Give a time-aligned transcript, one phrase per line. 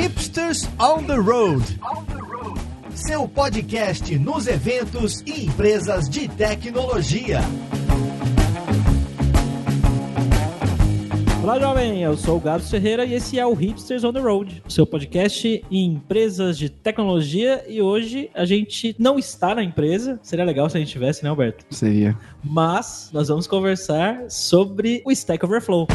[0.00, 1.60] Hipsters on the Road.
[2.94, 7.40] Seu podcast nos eventos e empresas de tecnologia.
[11.42, 12.00] Olá, jovem!
[12.00, 15.64] Eu sou o Gado Ferreira e esse é o Hipsters on the Road, seu podcast
[15.68, 17.64] em empresas de tecnologia.
[17.66, 21.30] E hoje a gente não está na empresa, seria legal se a gente tivesse, né,
[21.30, 21.64] Alberto?
[21.70, 22.16] Seria.
[22.44, 25.88] Mas nós vamos conversar sobre o Stack Overflow.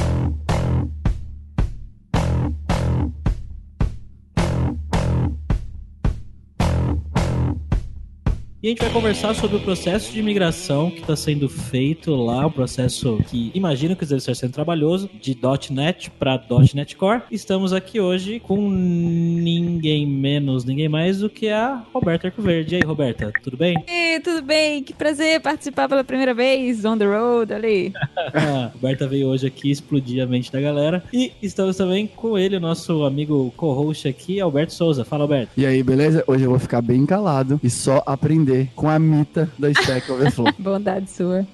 [8.64, 12.46] E a gente vai conversar sobre o processo de migração que está sendo feito lá,
[12.46, 15.38] o processo que imagino que deve estar sendo trabalhoso, de
[15.70, 16.42] .NET para
[16.74, 17.24] .NET Core.
[17.30, 22.76] Estamos aqui hoje com ninguém menos, ninguém mais do que a Roberta Arcoverde.
[22.76, 23.76] E aí, Roberta, tudo bem?
[23.86, 27.92] E tudo bem, que prazer participar pela primeira vez, on the road, ali.
[28.34, 31.04] a Roberta veio hoje aqui explodir a mente da galera.
[31.12, 35.04] E estamos também com ele, o nosso amigo co-host aqui, Alberto Souza.
[35.04, 35.52] Fala, Alberto.
[35.58, 36.24] E aí, beleza?
[36.26, 40.54] Hoje eu vou ficar bem calado e só aprender com a Mita da Stack Overflow.
[40.58, 41.46] Bondade sua.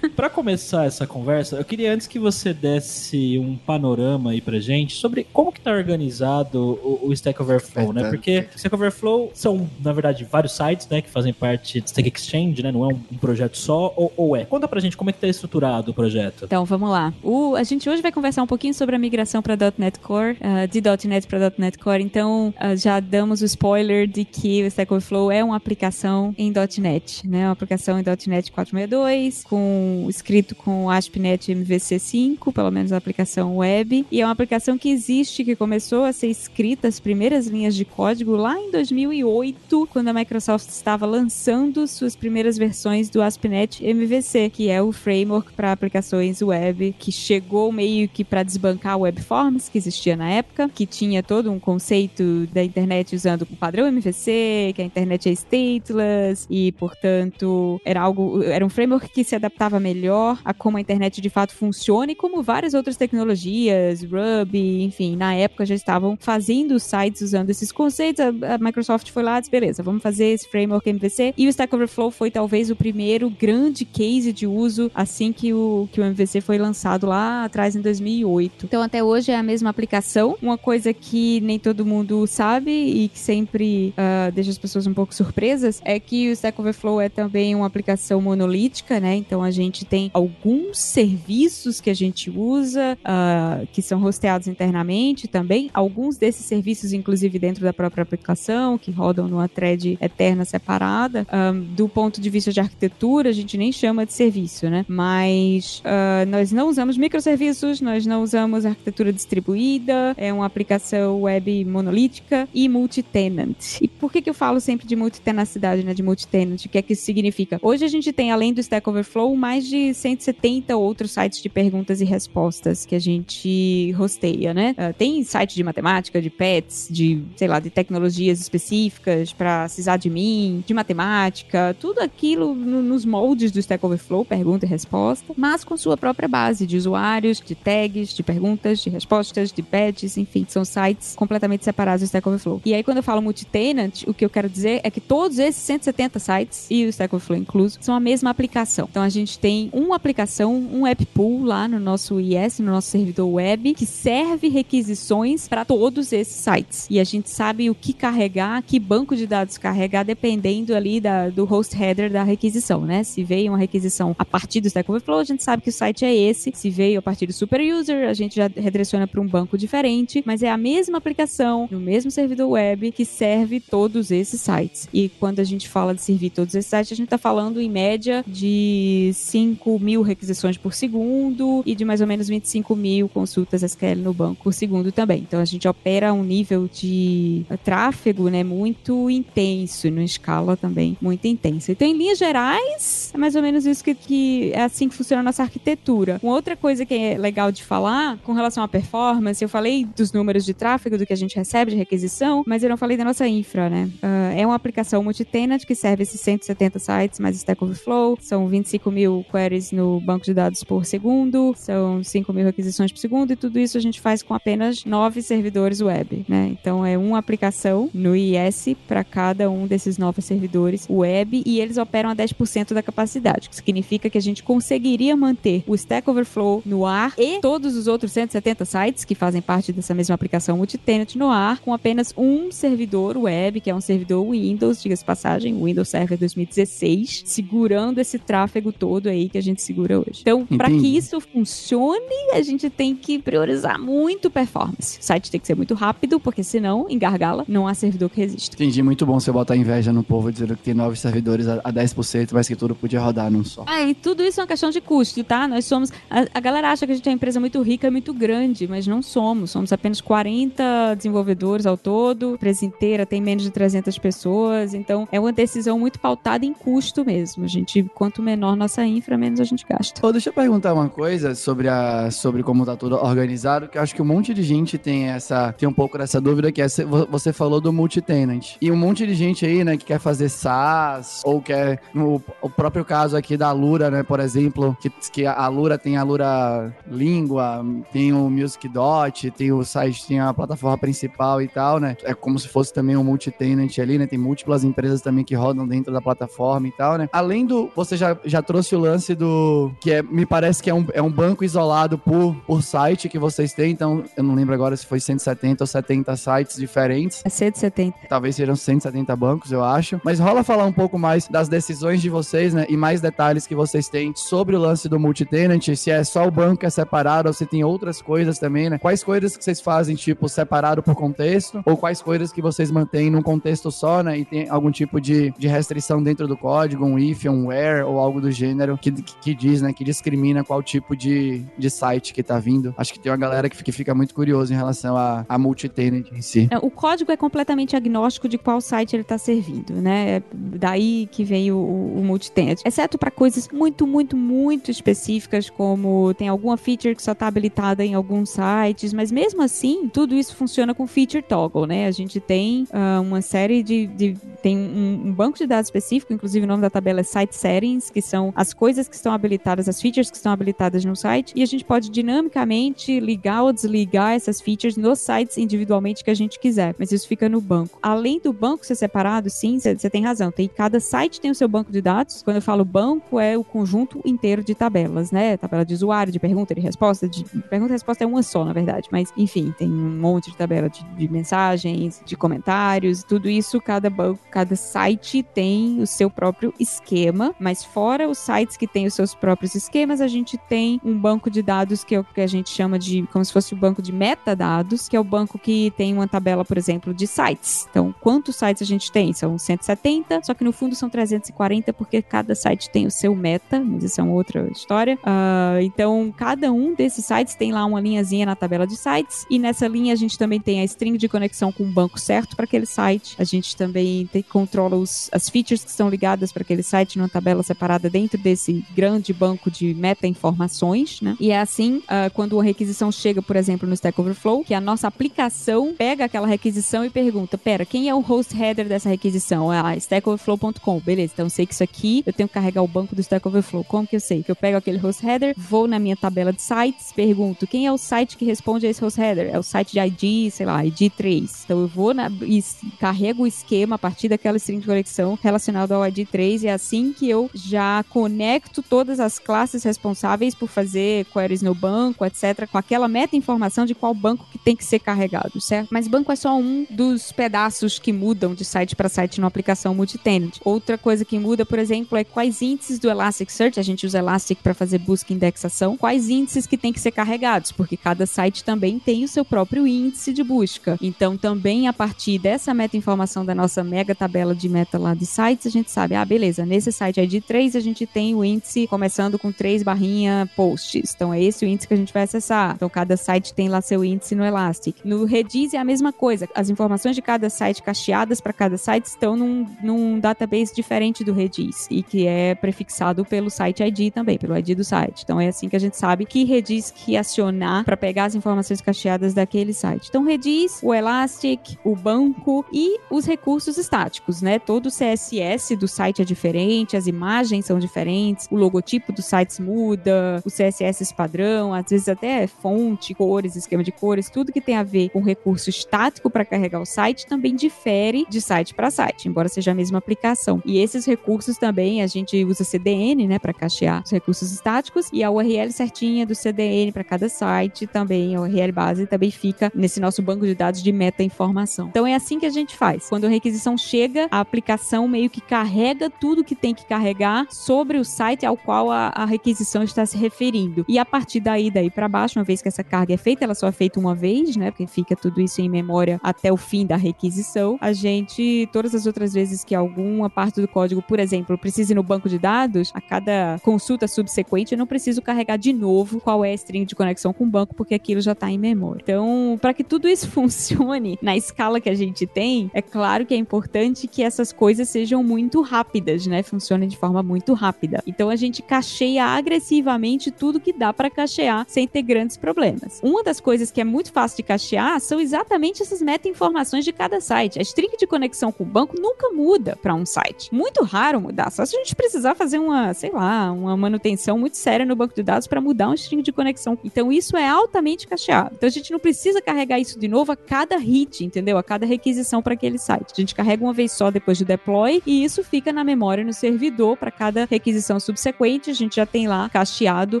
[0.14, 4.94] Para começar essa conversa, eu queria antes que você desse um panorama aí pra gente
[4.94, 8.10] sobre como que tá organizado o, o Stack Overflow, é, né?
[8.10, 12.12] Porque o Stack Overflow são, na verdade, vários sites, né, que fazem parte do Stack
[12.14, 12.72] Exchange, né?
[12.72, 14.44] Não é um, um projeto só, ou, ou, é?
[14.44, 16.44] Conta pra gente como é que tá estruturado o projeto.
[16.44, 17.12] Então, vamos lá.
[17.22, 20.68] O, a gente hoje vai conversar um pouquinho sobre a migração para .NET Core, uh,
[20.68, 22.02] de .NET para .NET Core.
[22.02, 26.52] Então, uh, já damos o spoiler de que o Stack Overflow é uma aplicação em
[26.80, 27.46] .NET, né?
[27.46, 34.06] Uma aplicação em .NET 462, com, escrito com ASP.NET MVC5, pelo menos a aplicação web.
[34.10, 37.84] E é uma aplicação que existe, que começou a ser escrita, as primeiras linhas de
[37.84, 44.50] código lá em 2008, quando a Microsoft estava lançando suas primeiras versões do ASP.NET MVC,
[44.50, 49.68] que é o framework para aplicações web, que chegou meio que para desbancar o WebForms,
[49.68, 54.72] que existia na época, que tinha todo um conceito da internet usando o padrão MVC,
[54.74, 59.78] que a internet é stateless, e, portanto, era algo, era um framework que se adaptava
[59.78, 65.16] melhor a como a internet de fato funciona e como várias outras tecnologias, Ruby, enfim,
[65.16, 68.20] na época já estavam fazendo sites usando esses conceitos.
[68.20, 71.34] A, a Microsoft foi lá disse, beleza, vamos fazer esse framework MVC.
[71.36, 75.88] E o Stack Overflow foi talvez o primeiro grande case de uso assim que o,
[75.92, 78.66] que o MVC foi lançado lá atrás em 2008.
[78.66, 80.36] Então, até hoje é a mesma aplicação.
[80.40, 84.94] Uma coisa que nem todo mundo sabe e que sempre uh, deixa as pessoas um
[84.94, 89.14] pouco surpresas é que o Stack Overflow é também uma aplicação monolítica, né?
[89.16, 95.26] Então a gente tem alguns serviços que a gente usa, uh, que são hosteados internamente
[95.26, 95.70] também.
[95.72, 101.26] Alguns desses serviços, inclusive dentro da própria aplicação, que rodam numa thread eterna separada.
[101.28, 104.84] Ah, do ponto de vista de arquitetura, a gente nem chama de serviço, né?
[104.88, 111.64] Mas uh, nós não usamos microserviços, nós não usamos arquitetura distribuída, é uma aplicação web
[111.64, 113.80] monolítica e multi-tenant.
[113.80, 115.94] E por que, que eu falo sempre de multi-tenacidade, né?
[115.94, 117.58] De multi-tenant, o que é que isso significa?
[117.62, 122.00] Hoje a gente tem, além do Stack Overflow, mais de 170 outros sites de perguntas
[122.00, 124.74] e respostas que a gente hosteia, né?
[124.78, 130.64] Uh, tem site de matemática, de pets, de, sei lá, de tecnologias específicas para sysadmin,
[130.66, 135.76] de matemática, tudo aquilo no, nos moldes do Stack Overflow, pergunta e resposta, mas com
[135.76, 140.64] sua própria base de usuários, de tags, de perguntas, de respostas, de badges, enfim, são
[140.64, 142.60] sites completamente separados do Stack Overflow.
[142.64, 145.62] E aí, quando eu falo multi-tenant, o que eu quero dizer é que todos esses
[145.62, 148.88] 170 sites e o Stack Overflow incluso são a mesma aplicação.
[148.90, 152.90] Então a gente tem uma aplicação, um app pool lá no nosso IS, no nosso
[152.90, 156.86] servidor web, que serve requisições para todos esses sites.
[156.90, 161.28] E a gente sabe o que carregar, que banco de dados carregar, dependendo ali da,
[161.28, 163.02] do host header da requisição, né?
[163.04, 166.04] Se veio uma requisição a partir do Stack Overflow, a gente sabe que o site
[166.04, 166.52] é esse.
[166.54, 170.22] Se veio a partir do super user, a gente já redireciona para um banco diferente,
[170.26, 174.88] mas é a mesma aplicação no mesmo servidor web que serve todos esses sites.
[174.92, 177.68] E quando a gente fala de servir todos esses sites, a gente está falando em
[177.68, 183.62] média de 5 mil requisições por segundo e de mais ou menos 25 mil consultas
[183.62, 185.20] SQL no banco por segundo também.
[185.26, 191.26] Então a gente opera um nível de tráfego né, muito intenso, numa escala também muito
[191.26, 191.72] intensa.
[191.72, 195.20] Então, em linhas gerais, é mais ou menos isso que, que é assim que funciona
[195.20, 196.18] a nossa arquitetura.
[196.22, 200.12] Uma outra coisa que é legal de falar com relação à performance, eu falei dos
[200.12, 203.04] números de tráfego, do que a gente recebe de requisição, mas eu não falei da
[203.04, 203.90] nossa infra, né?
[204.02, 208.18] Uh, é uma aplicação multi-tenant que que serve esses 170 sites mais Stack Overflow.
[208.20, 212.98] São 25 mil queries no banco de dados por segundo, são 5 mil requisições por
[212.98, 216.50] segundo, e tudo isso a gente faz com apenas nove servidores web, né?
[216.52, 221.78] Então é uma aplicação no IS para cada um desses novos servidores web e eles
[221.78, 226.62] operam a 10% da capacidade, que significa que a gente conseguiria manter o Stack Overflow
[226.66, 231.14] no ar e todos os outros 170 sites que fazem parte dessa mesma aplicação multi-tenant
[231.16, 235.88] no ar com apenas um servidor web, que é um servidor Windows, diga-se passagem, Windows
[235.88, 240.20] Server 2016, segurando esse tráfego todo aí que a gente segura hoje.
[240.22, 244.98] Então, para que isso funcione, a gente tem que priorizar muito performance.
[244.98, 248.20] O site tem que ser muito rápido, porque senão, em gargala, não há servidor que
[248.20, 248.54] resista.
[248.56, 252.30] Entendi, muito bom você botar inveja no povo dizendo que tem novos servidores a 10%,
[252.32, 253.64] mas que tudo podia rodar num só.
[253.66, 255.46] Ah, e tudo isso é uma questão de custo, tá?
[255.46, 255.92] Nós somos.
[256.10, 258.86] A, a galera acha que a gente é uma empresa muito rica muito grande, mas
[258.86, 259.50] não somos.
[259.50, 262.30] Somos apenas 40 desenvolvedores ao todo.
[262.30, 264.74] A empresa inteira tem menos de 300 pessoas.
[264.74, 267.44] Então, é uma decisão muito pautada em custo mesmo.
[267.44, 270.04] A gente, quanto menor nossa infra, menos a gente gasta.
[270.06, 273.82] Oh, deixa eu perguntar uma coisa sobre, a, sobre como tá tudo organizado, que eu
[273.82, 276.66] acho que um monte de gente tem essa tem um pouco dessa dúvida que é,
[277.08, 278.56] você falou do multi-tenant.
[278.60, 282.50] E um monte de gente aí, né, que quer fazer SaaS ou quer no o
[282.50, 286.74] próprio caso aqui da Lura, né, por exemplo, que, que a Lura tem a Lura
[286.90, 291.96] Língua, tem o Music Dot, tem o site, tem a plataforma principal e tal, né?
[292.02, 294.06] É como se fosse também um multi-tenant ali, né?
[294.06, 297.08] Tem múltiplas empresas também que rodam dentro da plataforma e tal, né?
[297.12, 300.74] Além do, você já, já trouxe o lance do, que é, me parece que é
[300.74, 304.54] um, é um banco isolado por, por site que vocês têm, então eu não lembro
[304.54, 307.22] agora se foi 170 ou 70 sites diferentes.
[307.24, 307.98] É 170.
[308.08, 310.00] Talvez sejam 170 bancos, eu acho.
[310.04, 312.66] Mas rola falar um pouco mais das decisões de vocês, né?
[312.68, 316.30] E mais detalhes que vocês têm sobre o lance do multi-tenant, se é só o
[316.30, 318.78] banco que é separado ou se tem outras coisas também, né?
[318.78, 323.10] Quais coisas que vocês fazem, tipo, separado por contexto, ou quais coisas que vocês mantêm
[323.10, 324.18] num contexto só, né?
[324.18, 327.98] E tem algum tipo de, de restrição dentro do código, um if, um where ou
[327.98, 329.72] algo do gênero que, que, diz, né?
[329.72, 332.74] Que discrimina qual tipo de, de site que tá vindo.
[332.76, 336.06] Acho que tem uma galera que, que fica muito curiosa em relação a, a multi-tenant
[336.12, 336.48] em si.
[336.50, 340.16] É, o código é completamente agnóstico de qual site ele tá servindo, né?
[340.16, 342.60] É daí que vem o, o multi-tenant.
[342.64, 347.84] Exceto para coisas muito, muito, muito específicas, como tem alguma feature que só tá habilitada
[347.84, 351.86] em alguns sites, mas mesmo assim, tudo isso funciona com feature toggle, né?
[351.86, 356.12] A gente tem uh, uma série de, de tem um, um, banco de dados específico,
[356.12, 359.68] inclusive o nome da tabela é Site Settings, que são as coisas que estão habilitadas,
[359.68, 364.14] as features que estão habilitadas no site, e a gente pode dinamicamente ligar ou desligar
[364.14, 367.78] essas features nos sites individualmente que a gente quiser, mas isso fica no banco.
[367.82, 371.48] Além do banco ser separado, sim, você tem razão, tem cada site tem o seu
[371.48, 372.22] banco de dados.
[372.22, 375.36] Quando eu falo banco, é o conjunto inteiro de tabelas, né?
[375.36, 378.52] Tabela de usuário, de pergunta, de resposta, de pergunta e resposta é uma só, na
[378.52, 383.60] verdade, mas enfim, tem um monte de tabela de, de mensagens, de comentários, tudo isso,
[383.60, 388.86] cada banco, cada site tem o seu próprio esquema, mas fora os sites que têm
[388.86, 392.20] os seus próprios esquemas, a gente tem um banco de dados que é o que
[392.20, 395.38] a gente chama de como se fosse o banco de metadados, que é o banco
[395.38, 397.66] que tem uma tabela, por exemplo, de sites.
[397.70, 399.12] Então, quantos sites a gente tem?
[399.12, 403.60] São 170, só que no fundo são 340 porque cada site tem o seu meta,
[403.60, 404.96] mas isso é uma outra história.
[404.96, 409.38] Uh, então, cada um desses sites tem lá uma linhazinha na tabela de sites e
[409.38, 412.44] nessa linha a gente também tem a string de conexão com o banco certo para
[412.44, 413.16] aquele site.
[413.18, 417.08] A gente também tem, controla os, as features que estão ligadas para aquele site numa
[417.08, 421.16] tabela separada dentro desse grande banco de meta-informações, né?
[421.18, 424.60] E é assim, uh, quando uma requisição chega, por exemplo, no Stack Overflow, que a
[424.60, 429.50] nossa aplicação pega aquela requisição e pergunta, pera, quem é o host header dessa requisição?
[429.50, 430.80] Ah, stackoverflow.com.
[430.80, 433.26] Beleza, então eu sei que isso aqui, eu tenho que carregar o banco do Stack
[433.26, 433.64] Overflow.
[433.64, 434.22] Como que eu sei?
[434.22, 437.72] Que eu pego aquele host header, vou na minha tabela de sites, pergunto, quem é
[437.72, 439.30] o site que responde a esse host header?
[439.32, 441.44] É o site de ID, sei lá, ID 3.
[441.44, 442.42] Então eu vou na, e
[442.78, 446.52] carrego o esquema a partir daquela string de conexão relacionada ao ID 3 e é
[446.52, 452.48] assim que eu já conecto todas as classes responsáveis por fazer queries no banco, etc,
[452.50, 455.68] com aquela meta informação de qual banco que tem que ser carregado, certo?
[455.70, 459.74] Mas banco é só um dos pedaços que mudam de site para site numa aplicação
[459.74, 460.38] multi-tenant.
[460.44, 464.40] Outra coisa que muda, por exemplo, é quais índices do Elasticsearch, a gente usa Elastic
[464.42, 468.42] para fazer busca e indexação, quais índices que tem que ser carregados, porque cada site
[468.42, 470.76] também tem o seu próprio índice de busca.
[470.80, 475.46] Então, também a partir dessa meta-informação da nossa mega tabela de meta lá de sites,
[475.46, 479.18] a gente sabe, ah, beleza, nesse site ID 3 a gente tem o índice começando
[479.18, 480.94] com 3 barrinha posts.
[480.94, 482.54] Então, é esse o índice que a gente vai acessar.
[482.56, 484.76] Então, cada site tem lá seu índice no Elastic.
[484.84, 486.28] No Redis é a mesma coisa.
[486.34, 491.12] As informações de cada site cacheadas para cada site estão num, num database diferente do
[491.12, 495.02] Redis e que é prefixado pelo site ID também, pelo ID do site.
[495.04, 498.60] Então, é assim que a gente sabe que Redis que acionar para pegar as informações
[498.60, 499.88] cacheadas daquele site.
[499.88, 504.38] Então, Redis, o Elastic, o banco e os recursos estáticos né?
[504.38, 509.38] Todo o CSS do site é diferente, as imagens são diferentes, o logotipo dos sites
[509.38, 514.56] muda, o CSS padrão, às vezes até fonte, cores, esquema de cores, tudo que tem
[514.56, 519.08] a ver com recurso estático para carregar o site também difere de site para site,
[519.08, 520.42] embora seja a mesma aplicação.
[520.44, 525.02] E esses recursos também a gente usa CDN, né, para cachear os recursos estáticos e
[525.02, 529.80] a URL certinha do CDN para cada site também, a URL base também fica nesse
[529.80, 531.68] nosso banco de dados de meta-informação.
[531.68, 532.88] Então é assim que a gente faz.
[532.88, 534.51] Quando a requisição chega, a aplicação
[534.88, 539.04] meio que carrega tudo que tem que carregar sobre o site ao qual a, a
[539.04, 540.64] requisição está se referindo.
[540.68, 543.34] E a partir daí, daí para baixo, uma vez que essa carga é feita, ela
[543.34, 544.50] só é feita uma vez, né?
[544.50, 547.58] Porque fica tudo isso em memória até o fim da requisição.
[547.60, 551.74] A gente, todas as outras vezes que alguma parte do código, por exemplo, precisa ir
[551.74, 556.24] no banco de dados, a cada consulta subsequente, eu não preciso carregar de novo qual
[556.24, 558.80] é a string de conexão com o banco, porque aquilo já está em memória.
[558.82, 563.14] Então, para que tudo isso funcione na escala que a gente tem, é claro que
[563.14, 566.22] é importante que essas coisas sejam muito rápidas, né?
[566.22, 567.82] Funcionem de forma muito rápida.
[567.86, 572.80] Então, a gente cacheia agressivamente tudo que dá para cachear sem ter grandes problemas.
[572.82, 577.00] Uma das coisas que é muito fácil de cachear são exatamente essas meta-informações de cada
[577.00, 577.38] site.
[577.38, 580.32] A string de conexão com o banco nunca muda para um site.
[580.32, 584.36] Muito raro mudar, só se a gente precisar fazer uma, sei lá, uma manutenção muito
[584.36, 586.58] séria no banco de dados para mudar um string de conexão.
[586.64, 588.34] Então isso é altamente cacheado.
[588.36, 591.38] Então a gente não precisa carregar isso de novo a cada hit, entendeu?
[591.38, 592.92] A cada requisição para aquele site.
[592.92, 596.12] A gente carrega uma vez só depois do deploy e isso fica na memória no
[596.12, 598.50] servidor para cada requisição subsequente.
[598.50, 600.00] A gente já tem lá cacheado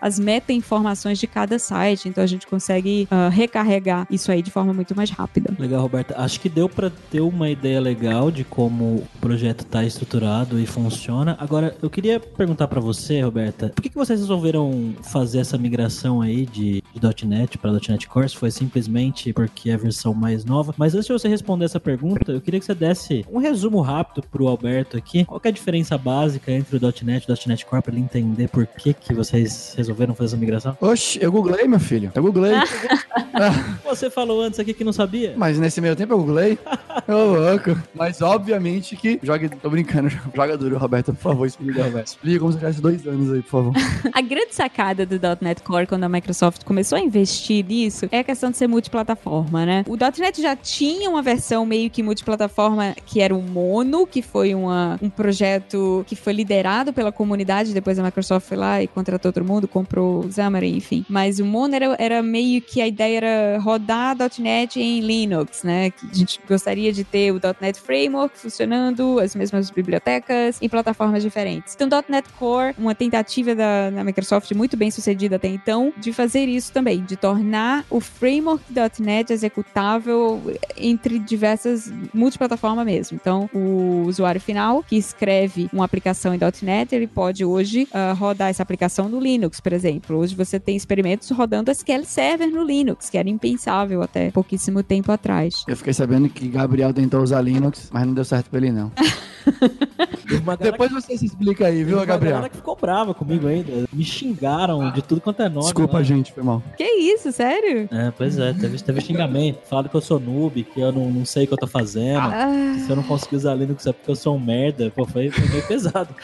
[0.00, 2.08] as meta-informações de cada site.
[2.08, 5.54] Então a gente consegue uh, recarregar isso aí de forma muito mais rápida.
[5.58, 6.14] Legal, Roberta.
[6.18, 10.66] Acho que deu para ter uma ideia legal de como o projeto está estruturado e
[10.66, 11.36] funciona.
[11.40, 16.20] Agora, eu queria perguntar para você, Roberta, por que, que vocês resolveram fazer essa migração
[16.20, 18.28] aí de, de .NET para .NET Core?
[18.28, 20.74] Foi simplesmente porque é a versão mais nova?
[20.76, 24.26] Mas antes de você responder essa pergunta, eu queria que você desse um resumo rápido
[24.30, 25.24] pro Alberto aqui.
[25.24, 28.48] Qual é a diferença básica entre o .NET e o .NET Core para ele entender
[28.48, 30.76] por que, que vocês resolveram fazer essa migração?
[30.80, 32.10] Oxe, eu googlei, meu filho.
[32.14, 32.52] Eu googlei.
[33.84, 35.34] Você falou antes aqui que não sabia.
[35.36, 36.58] Mas nesse meio tempo eu googlei.
[37.06, 37.80] Ô, louco.
[37.94, 39.20] Mas obviamente que.
[39.22, 39.48] Joga.
[39.48, 40.10] Tô brincando.
[40.34, 41.12] Joga duro, Roberto.
[41.14, 42.06] Por favor, explica, Roberto.
[42.08, 43.72] Explica como você tivesse dois anos aí, por favor.
[44.12, 48.24] a grande sacada do .NET Core quando a Microsoft começou a investir nisso é a
[48.24, 49.84] questão de ser multiplataforma, né?
[49.86, 54.54] O .NET já tinha uma versão meio que multiplataforma que era o Mono, que foi
[54.54, 57.72] uma, um projeto que foi liderado pela comunidade.
[57.72, 61.04] Depois a Microsoft foi lá e contratou todo mundo, comprou o Xamarin, enfim.
[61.08, 65.92] Mas o Mono era, era meio que a ideia era rodar .NET em Linux, né?
[66.10, 71.76] A gente gostaria de ter o .NET Framework funcionando, as mesmas bibliotecas, em plataformas diferentes.
[71.78, 76.46] Então, .NET Core, uma tentativa da, da Microsoft muito bem sucedida até então, de fazer
[76.46, 78.64] isso também, de tornar o framework
[79.00, 80.40] .NET executável
[80.76, 83.18] entre diversas multiplataformas mesmo.
[83.20, 88.48] Então, o usuário final que escreve uma aplicação em .NET, ele pode hoje uh, rodar
[88.48, 90.16] essa aplicação no Linux, por exemplo.
[90.16, 95.12] Hoje você tem experimentos rodando SQL Server no Linux, que era impensável até pouquíssimo tempo
[95.12, 95.64] atrás.
[95.66, 98.90] Eu fiquei sabendo que Gabriel tentou usar Linux, mas não deu certo pra ele, não.
[100.60, 102.34] Depois você se explica aí, viu, Gabriel?
[102.34, 103.88] galera que ficou brava comigo ainda.
[103.92, 105.62] Me xingaram de tudo quanto é nome.
[105.62, 106.02] Desculpa, lá.
[106.02, 106.57] gente, foi mal.
[106.76, 107.88] Que isso, sério?
[107.90, 109.60] É, pois é, teve, teve xingamento.
[109.68, 112.20] Falaram que eu sou noob, que eu não, não sei o que eu tô fazendo.
[112.20, 112.76] Ah.
[112.84, 114.92] Se eu não conseguir usar Linux é porque eu sou um merda.
[114.94, 116.14] Pô, foi, foi meio pesado.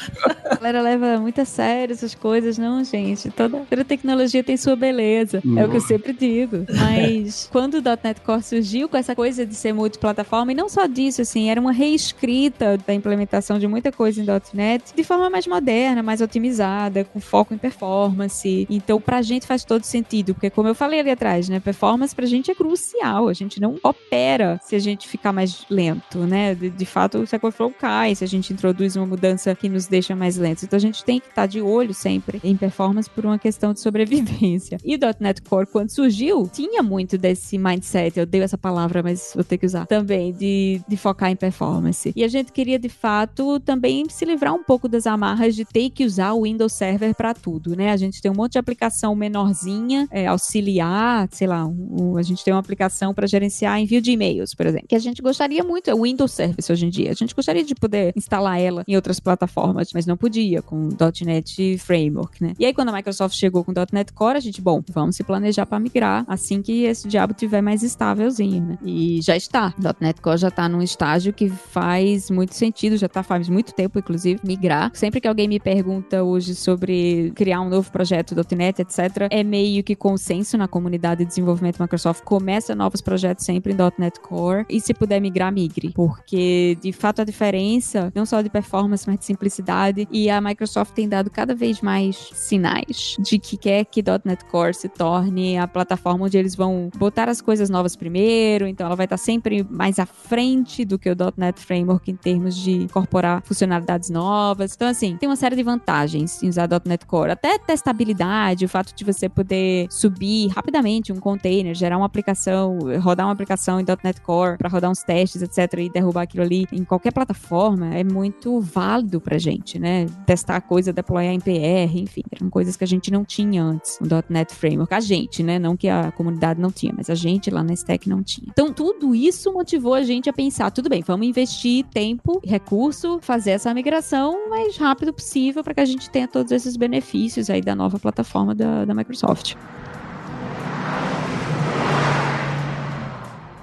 [0.44, 3.30] A galera leva muito a sério essas coisas, não, gente.
[3.30, 5.42] Toda, toda tecnologia tem sua beleza.
[5.56, 6.64] É o que eu sempre digo.
[6.70, 10.86] Mas quando o .NET Core surgiu com essa coisa de ser multiplataforma, e não só
[10.86, 15.46] disso, assim, era uma reescrita da implementação de muita coisa em .NET de forma mais
[15.46, 18.66] moderna, mais otimizada, com foco em performance.
[18.70, 22.26] Então, pra gente faz todo sentido, porque como eu falei ali atrás, né, performance pra
[22.26, 23.28] gente é crucial.
[23.28, 26.54] A gente não opera se a gente ficar mais lento, né?
[26.54, 29.86] De, de fato, o Stack Overflow cai se a gente introduz uma mudança que nos
[29.86, 30.64] deixa mais lentos.
[30.64, 33.80] Então, a gente tem que estar de olho sempre em performance por uma questão de
[33.80, 34.78] sobrevivência.
[34.84, 39.44] E .NET Core, quando surgiu, tinha muito desse mindset, eu dei essa palavra, mas vou
[39.44, 42.12] ter que usar também, de, de focar em performance.
[42.14, 45.90] E a gente queria, de fato, também se livrar um pouco das amarras de ter
[45.90, 47.90] que usar o Windows Server para tudo, né?
[47.90, 52.44] A gente tem um monte de aplicação menorzinha, é, auxiliar, sei lá, um, a gente
[52.44, 55.90] tem uma aplicação para gerenciar envio de e-mails, por exemplo, que a gente gostaria muito,
[55.90, 57.10] é o Windows Service hoje em dia.
[57.10, 60.90] A gente gostaria de poder instalar ela em outras plataformas, mas não podia com
[61.24, 62.54] .NET Framework, né?
[62.60, 65.66] E aí quando a Microsoft chegou com .NET Core, a gente, bom, vamos se planejar
[65.66, 68.78] para migrar assim que esse diabo tiver mais estávelzinho, né?
[68.84, 69.74] E já está.
[70.00, 73.98] .NET Core já está num estágio que faz muito sentido, já tá faz muito tempo,
[73.98, 74.92] inclusive, migrar.
[74.94, 79.82] Sempre que alguém me pergunta hoje sobre criar um novo projeto .NET, etc., é meio
[79.82, 82.24] que consenso na comunidade de desenvolvimento Microsoft.
[82.24, 85.92] Começa novos projetos sempre em .NET Core e se puder migrar, migre.
[85.94, 90.92] Porque, de fato, a diferença, não só de performance, mas de simplicidade, e a Microsoft
[90.92, 95.66] tem dado cada vez mais sinais de que quer que .NET Core se torne a
[95.66, 99.98] plataforma onde eles vão botar as coisas novas primeiro, então ela vai estar sempre mais
[99.98, 104.74] à frente do que o .NET Framework em termos de incorporar funcionalidades novas.
[104.74, 107.30] Então, assim, tem uma série de vantagens em usar .NET Core.
[107.30, 113.26] Até testabilidade, o fato de você poder subir rapidamente um container, gerar uma aplicação, rodar
[113.26, 116.84] uma aplicação em .NET Core para rodar uns testes, etc, e derrubar aquilo ali em
[116.84, 120.06] qualquer plataforma, é muito válido pra gente, né?
[120.26, 124.08] Testar coisa, deployar em PR, enfim, eram coisas que a gente não tinha antes no
[124.28, 124.92] .NET Framework.
[124.92, 125.58] A gente, né?
[125.58, 128.48] Não que a comunidade não tinha, mas a gente lá na Stack não tinha.
[128.50, 133.52] Então, tudo isso motivou a gente a pensar, tudo bem, vamos investir tempo, recurso, fazer
[133.52, 137.60] essa migração o mais rápido possível para que a gente tenha todos esses benefícios aí
[137.60, 139.54] da nova plataforma da, da Microsoft.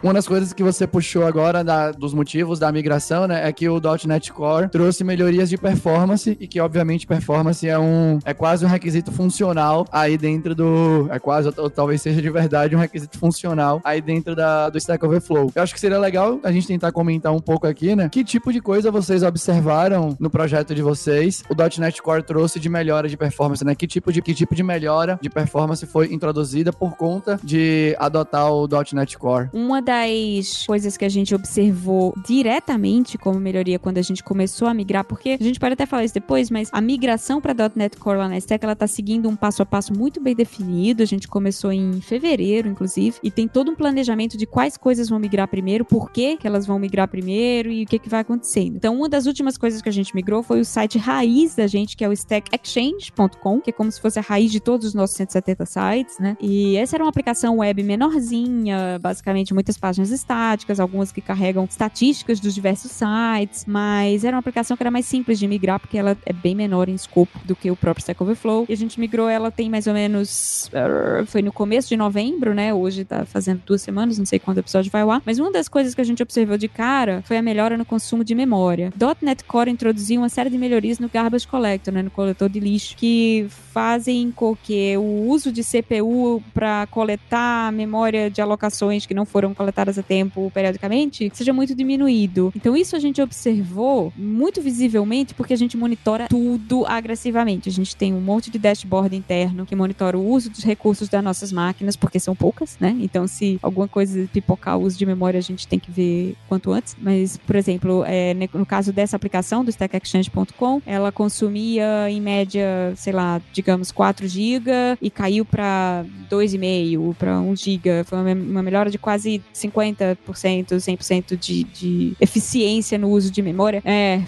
[0.04, 3.70] Uma das coisas que você puxou agora da, dos motivos da migração, né, é que
[3.70, 8.66] o .NET Core trouxe melhorias de performance e que, obviamente, performance é um é quase
[8.66, 13.16] um requisito funcional aí dentro do é quase ou, talvez seja de verdade um requisito
[13.20, 15.52] funcional aí dentro da, do Stack Overflow.
[15.54, 18.10] Eu acho que seria legal a gente tentar comentar um pouco aqui, né?
[18.10, 21.44] Que tipo de coisa vocês observaram no projeto de vocês?
[21.48, 23.76] O .NET Core trouxe de melhora de performance, né?
[23.76, 28.52] Que tipo de que tipo de melhora de performance foi introduzida por conta de adotar
[28.52, 29.50] o .NET Core?
[29.54, 34.74] Uma das coisas que a gente observou diretamente como melhoria quando a gente começou a
[34.74, 38.20] migrar, porque a gente pode até falar isso depois, mas a migração para .NET Core
[38.20, 41.04] lá na Stack, ela tá seguindo um passo a passo muito bem definido.
[41.04, 45.20] A gente começou em fevereiro, inclusive, e tem todo um planejamento de quais coisas vão
[45.20, 48.78] migrar primeiro, por que que elas vão migrar primeiro e o que que vai acontecendo.
[48.78, 51.98] Então, uma das últimas coisas que a gente migrou foi o site raiz da gente,
[51.98, 55.18] que é o stackexchange.com, que é como se fosse a raiz de todos os nossos
[55.18, 56.38] 170 sites, né?
[56.40, 62.40] E essa era uma aplicação web menorzinha, basicamente muitas páginas estáticas, algumas que carregam estatísticas
[62.40, 66.16] dos diversos sites, mas era uma aplicação que era mais simples de migrar porque ela
[66.24, 68.68] é bem menor em escopo do que o próprio Stack Overflow.
[68.70, 72.54] E a gente migrou ela tem mais ou menos uh, foi no começo de novembro,
[72.54, 72.72] né?
[72.74, 75.22] Hoje tá fazendo duas semanas, não sei quando o episódio vai ar.
[75.26, 78.24] Mas uma das coisas que a gente observou de cara foi a melhora no consumo
[78.24, 78.94] de memória.
[79.22, 82.96] .NET Core introduziu uma série de melhorias no Garbage Collector, né, no coletor de lixo,
[82.96, 89.26] que fazem com que o uso de CPU para coletar memória de alocações que não
[89.26, 92.52] foram coletadas a tempo periodicamente seja muito diminuído.
[92.56, 97.70] Então isso a gente observou muito visivelmente porque a gente monitora tudo agressivamente.
[97.70, 101.24] A gente tem um monte de dashboard interno que monitora o uso dos recursos das
[101.24, 102.96] nossas máquinas, porque são poucas, né?
[103.02, 106.72] Então se alguma coisa pipocar o uso de memória, a gente tem que ver quanto
[106.72, 106.96] antes.
[107.00, 113.14] Mas, por exemplo, é, no caso dessa aplicação do StackExchange.com, ela consumia em média, sei
[113.14, 118.04] lá, digamos 4 GB e caiu para 2,5 para 1 GB.
[118.06, 123.82] Foi uma, uma melhora de quase 50%, 100% de, de eficiência no uso de memória.
[123.86, 124.22] É,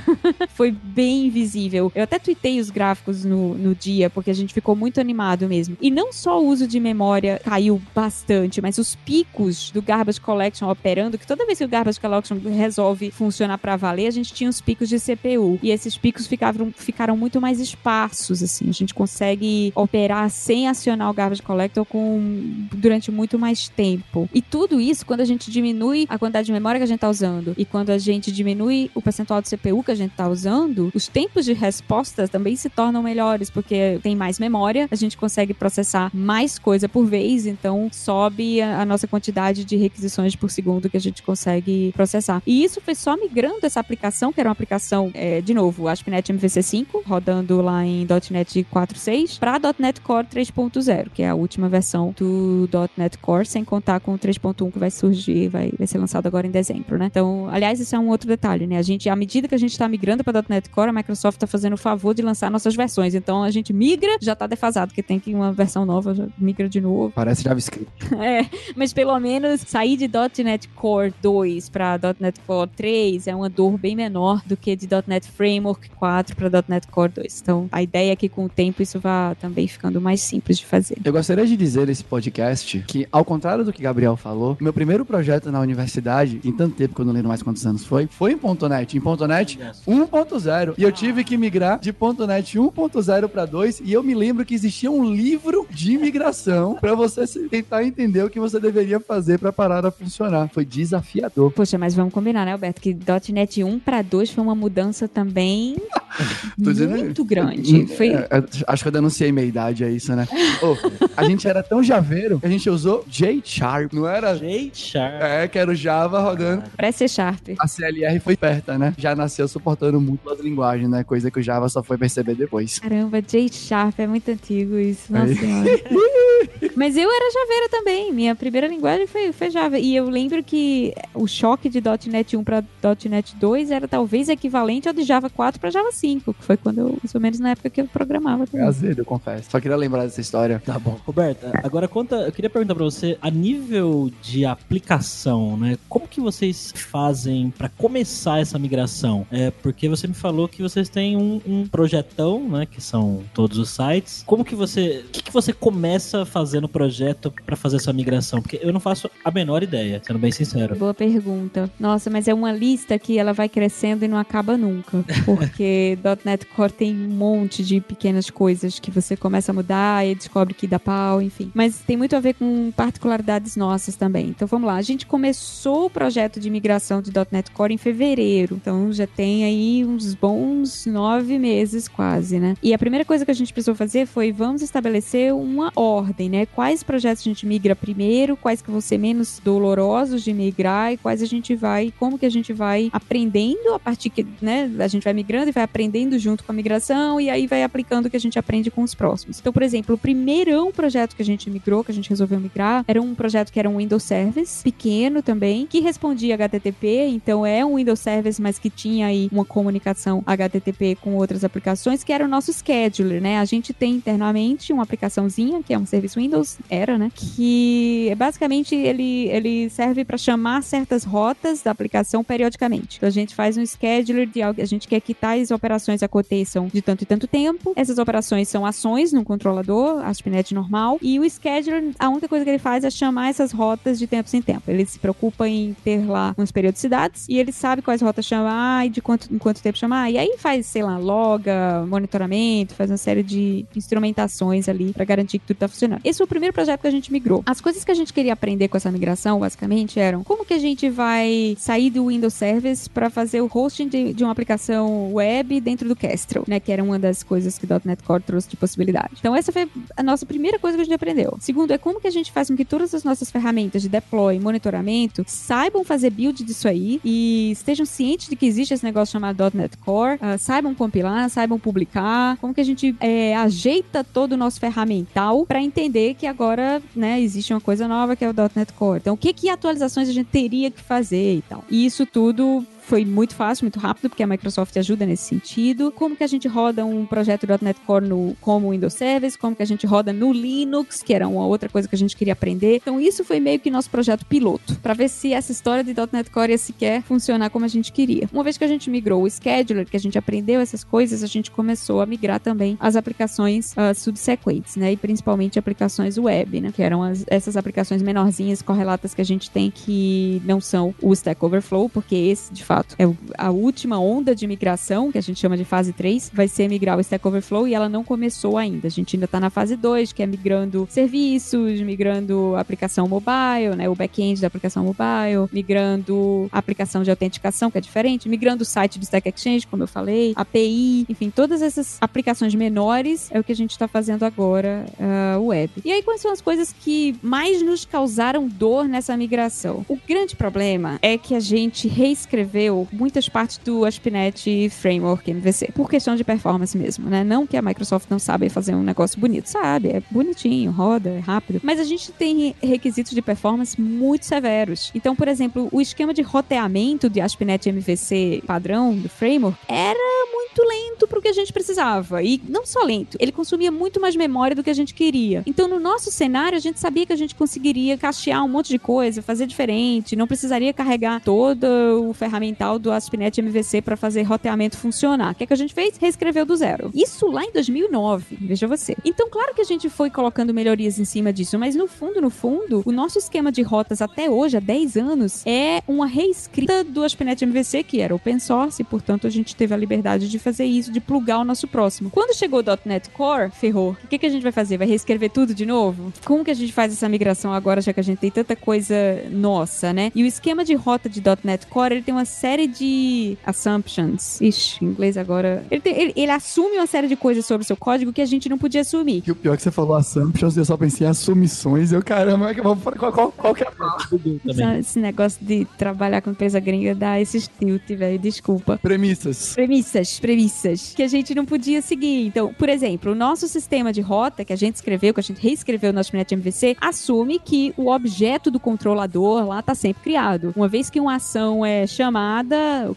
[0.54, 1.90] foi bem visível.
[1.94, 5.76] Eu até tuitei os gráficos no, no dia, porque a gente ficou muito animado mesmo.
[5.80, 10.68] E não só o uso de memória caiu bastante, mas os picos do Garbage Collection
[10.68, 14.48] operando, que toda vez que o Garbage Collection resolve funcionar para valer, a gente tinha
[14.48, 15.58] os picos de CPU.
[15.62, 18.68] E esses picos ficaram, ficaram muito mais esparsos, assim.
[18.68, 24.28] A gente consegue operar sem acionar o Garbage Collector com, durante muito mais tempo.
[24.32, 27.08] E tudo isso quando a gente diminui a quantidade de memória que a gente está
[27.08, 30.90] usando e quando a gente diminui o percentual de CPU que a gente está usando,
[30.94, 35.54] os tempos de resposta também se tornam melhores, porque tem mais memória, a gente consegue
[35.54, 40.88] processar mais coisa por vez, então sobe a, a nossa quantidade de requisições por segundo
[40.88, 42.42] que a gente consegue processar.
[42.46, 46.32] E isso foi só migrando essa aplicação, que era uma aplicação, é, de novo, ASP.NET
[46.32, 52.14] MVC5, rodando lá em .NET 4.6, para .NET Core 3.0, que é a última versão
[52.16, 56.46] do .NET Core, sem contar com 3.1 que vai surgir, vai, vai ser lançado agora
[56.46, 57.06] em dezembro, né?
[57.06, 58.78] Então, aliás, isso é um outro detalhe, né?
[58.78, 61.46] A gente, à medida que a gente está migrando para .NET Core, a Microsoft está
[61.46, 63.14] fazendo o favor de lançar nossas versões.
[63.14, 66.68] Então, a gente migra, já está defasado, porque tem que uma versão nova, já migra
[66.68, 67.12] de novo.
[67.14, 67.90] Parece JavaScript.
[68.20, 70.08] é, mas pelo menos sair de
[70.42, 74.88] .NET Core 2 para .NET Core 3 é uma dor bem menor do que de
[75.06, 77.40] .NET Framework 4 para .NET Core 2.
[77.42, 80.66] Então, a ideia é que com o tempo isso vá também ficando mais simples de
[80.66, 80.98] fazer.
[81.04, 84.56] Eu gostaria de dizer nesse podcast que, ao contrário do que Gabriel falou, falou.
[84.60, 87.84] Meu primeiro projeto na universidade, em tanto tempo que eu não lembro mais quantos anos
[87.84, 88.96] foi, foi em .NET.
[88.96, 90.74] Em .NET 1.0.
[90.76, 94.54] E eu tive que migrar de .NET 1.0 para 2 e eu me lembro que
[94.54, 99.52] existia um livro de migração para você tentar entender o que você deveria fazer para
[99.52, 100.48] parar a funcionar.
[100.48, 101.52] Foi desafiador.
[101.52, 102.96] Poxa, mas vamos combinar, né, Alberto, que
[103.32, 105.76] .NET 1 para 2 foi uma mudança também
[106.58, 107.86] muito grande.
[107.88, 108.08] Foi...
[108.08, 108.28] É,
[108.66, 110.26] acho que eu denunciei minha idade, é isso, né?
[110.62, 110.76] oh,
[111.16, 114.39] a gente era tão javeiro que a gente usou J-Sharp, não era?
[114.40, 115.22] J-Sharp.
[115.22, 116.64] É, que era o Java rodando.
[116.76, 117.48] Parece C Sharp.
[117.58, 118.94] A CLR foi perto, né?
[118.96, 121.04] Já nasceu suportando múltiplas linguagens, né?
[121.04, 122.78] Coisa que o Java só foi perceber depois.
[122.78, 125.12] Caramba, J-Sharp é muito antigo isso.
[125.12, 125.70] Nossa senhora.
[126.76, 128.12] Mas eu era javeira também.
[128.12, 129.78] Minha primeira linguagem foi, foi Java.
[129.78, 132.64] E eu lembro que o choque de .NET 1 para
[133.08, 136.78] .NET 2 era talvez equivalente ao de Java 4 para Java 5, que foi quando
[136.78, 138.46] eu, mais ou menos na época que eu programava.
[138.46, 138.64] Também.
[138.64, 139.50] É azedo, eu confesso.
[139.50, 140.62] Só queria lembrar dessa história.
[140.64, 140.98] Tá bom.
[141.04, 145.78] Roberta, agora conta, eu queria perguntar para você, a nível de aplicação, né?
[145.88, 149.26] Como que vocês fazem para começar essa migração?
[149.30, 152.66] É porque você me falou que vocês têm um, um projetão, né?
[152.66, 154.22] Que são todos os sites.
[154.26, 157.92] Como que você, o que, que você começa a fazer no projeto para fazer essa
[157.92, 158.40] migração?
[158.40, 160.76] Porque eu não faço a menor ideia, sendo bem sincero.
[160.76, 161.70] Boa pergunta.
[161.78, 165.04] Nossa, mas é uma lista que ela vai crescendo e não acaba nunca.
[165.24, 170.14] Porque .NET Core tem um monte de pequenas coisas que você começa a mudar e
[170.14, 171.50] descobre que dá pau, enfim.
[171.54, 174.19] Mas tem muito a ver com particularidades nossas também.
[174.28, 174.76] Então vamos lá.
[174.76, 178.56] A gente começou o projeto de migração de .NET Core em fevereiro.
[178.56, 182.56] Então já tem aí uns bons nove meses quase, né?
[182.62, 186.46] E a primeira coisa que a gente precisou fazer foi vamos estabelecer uma ordem, né?
[186.46, 190.96] Quais projetos a gente migra primeiro, quais que vão ser menos dolorosos de migrar e
[190.96, 194.88] quais a gente vai, como que a gente vai aprendendo a partir que, né, a
[194.88, 198.10] gente vai migrando e vai aprendendo junto com a migração e aí vai aplicando o
[198.10, 199.38] que a gente aprende com os próximos.
[199.40, 202.84] Então, por exemplo, o primeirão projeto que a gente migrou, que a gente resolveu migrar,
[202.86, 207.64] era um projeto que era um Windows Service, pequeno também, que respondia HTTP, então é
[207.64, 212.24] um Windows Service, mas que tinha aí uma comunicação HTTP com outras aplicações, que era
[212.24, 213.38] o nosso scheduler, né?
[213.38, 217.12] A gente tem internamente uma aplicaçõezinha, que é um serviço Windows, era, né?
[217.14, 222.96] Que basicamente ele, ele serve para chamar certas rotas da aplicação periodicamente.
[222.96, 226.66] Então a gente faz um scheduler de algo, a gente quer que tais operações aconteçam
[226.66, 227.74] de tanto e tanto tempo.
[227.76, 232.50] Essas operações são ações no controlador, ASP.NET normal, e o scheduler, a única coisa que
[232.50, 234.62] ele faz é chamar essas rotas de tempo em tempo.
[234.68, 238.90] Ele se preocupa em ter lá umas periodicidades e ele sabe quais rotas chamar e
[238.90, 240.10] de quanto, em quanto tempo chamar.
[240.10, 245.38] E aí faz, sei lá, loga, monitoramento, faz uma série de instrumentações ali para garantir
[245.38, 246.00] que tudo tá funcionando.
[246.04, 247.42] Esse foi o primeiro projeto que a gente migrou.
[247.46, 250.58] As coisas que a gente queria aprender com essa migração, basicamente, eram como que a
[250.58, 255.60] gente vai sair do Windows Service para fazer o hosting de, de, uma aplicação web
[255.60, 256.58] dentro do Kestrel, né?
[256.58, 259.14] Que era uma das coisas que .NET Core trouxe de possibilidade.
[259.18, 261.36] Então essa foi a nossa primeira coisa que a gente aprendeu.
[261.40, 264.38] Segundo, é como que a gente faz com que todas as nossas ferramentas de deploy,
[264.38, 269.50] monitoramento, saibam fazer build disso aí e estejam cientes de que existe esse negócio chamado
[269.54, 274.36] .NET Core, uh, saibam compilar, saibam publicar, como que a gente é, ajeita todo o
[274.36, 278.72] nosso ferramental para entender que agora, né, existe uma coisa nova que é o .NET
[278.72, 279.00] Core.
[279.00, 281.64] Então, o que que atualizações a gente teria que fazer e tal.
[281.70, 285.92] E isso tudo foi muito fácil, muito rápido, porque a Microsoft ajuda nesse sentido.
[285.92, 289.62] Como que a gente roda um projeto .NET Core no, como Windows Service, como que
[289.62, 292.78] a gente roda no Linux, que era uma outra coisa que a gente queria aprender.
[292.78, 296.30] Então isso foi meio que nosso projeto piloto, para ver se essa história de .NET
[296.32, 298.28] Core ia sequer funcionar como a gente queria.
[298.32, 301.28] Uma vez que a gente migrou o Scheduler, que a gente aprendeu essas coisas, a
[301.28, 304.90] gente começou a migrar também as aplicações uh, subsequentes, né?
[304.90, 306.72] E principalmente aplicações web, né?
[306.74, 311.12] Que eram as, essas aplicações menorzinhas, correlatas que a gente tem que não são o
[311.12, 312.96] Stack Overflow, porque esse, de fato, fato.
[312.98, 313.04] É
[313.38, 316.96] a última onda de migração, que a gente chama de fase 3, vai ser migrar
[316.96, 318.86] o Stack Overflow e ela não começou ainda.
[318.86, 323.88] A gente ainda está na fase 2, que é migrando serviços, migrando aplicação mobile, né,
[323.88, 328.98] o back-end da aplicação mobile, migrando aplicação de autenticação, que é diferente, migrando o site
[328.98, 333.52] do Stack Exchange, como eu falei, API, enfim, todas essas aplicações menores é o que
[333.52, 335.70] a gente está fazendo agora, uh, web.
[335.84, 339.84] E aí, quais são as coisas que mais nos causaram dor nessa migração?
[339.88, 345.88] O grande problema é que a gente reescreveu muitas partes do ASP.NET Framework MVC, por
[345.88, 347.24] questão de performance mesmo, né?
[347.24, 351.18] Não que a Microsoft não sabe fazer um negócio bonito, sabe, é bonitinho, roda, é
[351.18, 354.90] rápido, mas a gente tem requisitos de performance muito severos.
[354.94, 359.98] Então, por exemplo, o esquema de roteamento de ASP.NET MVC padrão do framework era
[360.32, 362.22] muito lento pro que a gente precisava.
[362.22, 365.42] E não só lento, ele consumia muito mais memória do que a gente queria.
[365.46, 368.78] Então, no nosso cenário, a gente sabia que a gente conseguiria cachear um monte de
[368.78, 371.64] coisa, fazer diferente, não precisaria carregar todo
[372.08, 372.14] o
[372.50, 375.32] ferramental do ASP.NET MVC para fazer roteamento funcionar.
[375.32, 375.96] O que, é que a gente fez?
[375.96, 376.90] Reescreveu do zero.
[376.94, 378.96] Isso lá em 2009, veja você.
[379.04, 382.30] Então, claro que a gente foi colocando melhorias em cima disso, mas no fundo, no
[382.30, 387.02] fundo, o nosso esquema de rotas até hoje, há 10 anos, é uma reescrita do
[387.02, 390.64] ASP.NET MVC, que era open source, e portanto a gente teve a liberdade de fazer
[390.64, 392.10] isso, de plugar o nosso próximo.
[392.10, 393.96] Quando chegou o .NET Core, ferrou.
[394.04, 394.76] O que, que a gente vai fazer?
[394.76, 396.12] Vai reescrever tudo de novo?
[396.24, 398.94] Como que a gente faz essa migração agora, já que a gente tem tanta coisa
[399.30, 400.10] nossa, né?
[400.14, 404.40] E o esquema de rota de .NET Core, ele tem uma série de assumptions.
[404.40, 405.62] Ixi, em inglês agora.
[405.70, 408.26] Ele, tem, ele, ele assume uma série de coisas sobre o seu código que a
[408.26, 409.22] gente não podia assumir.
[409.26, 411.92] E o pior é que você falou assumptions, eu só pensei em assumições.
[411.92, 416.58] Eu, caramba, qual, qual, qual, qual que é a Esse negócio de trabalhar com empresa
[416.58, 418.18] gringa dá esse tilt, velho.
[418.18, 418.78] Desculpa.
[418.78, 419.54] Premissas.
[419.54, 420.94] Premissas, premissas.
[420.96, 422.26] Que a gente não podia seguir.
[422.26, 425.40] Então, por exemplo, o nosso sistema de rota que a gente escreveu, que a gente
[425.40, 430.54] reescreveu no nosso MVC, assume que o objeto do controlador lá está sempre criado.
[430.56, 432.29] Uma vez que uma ação é chamada,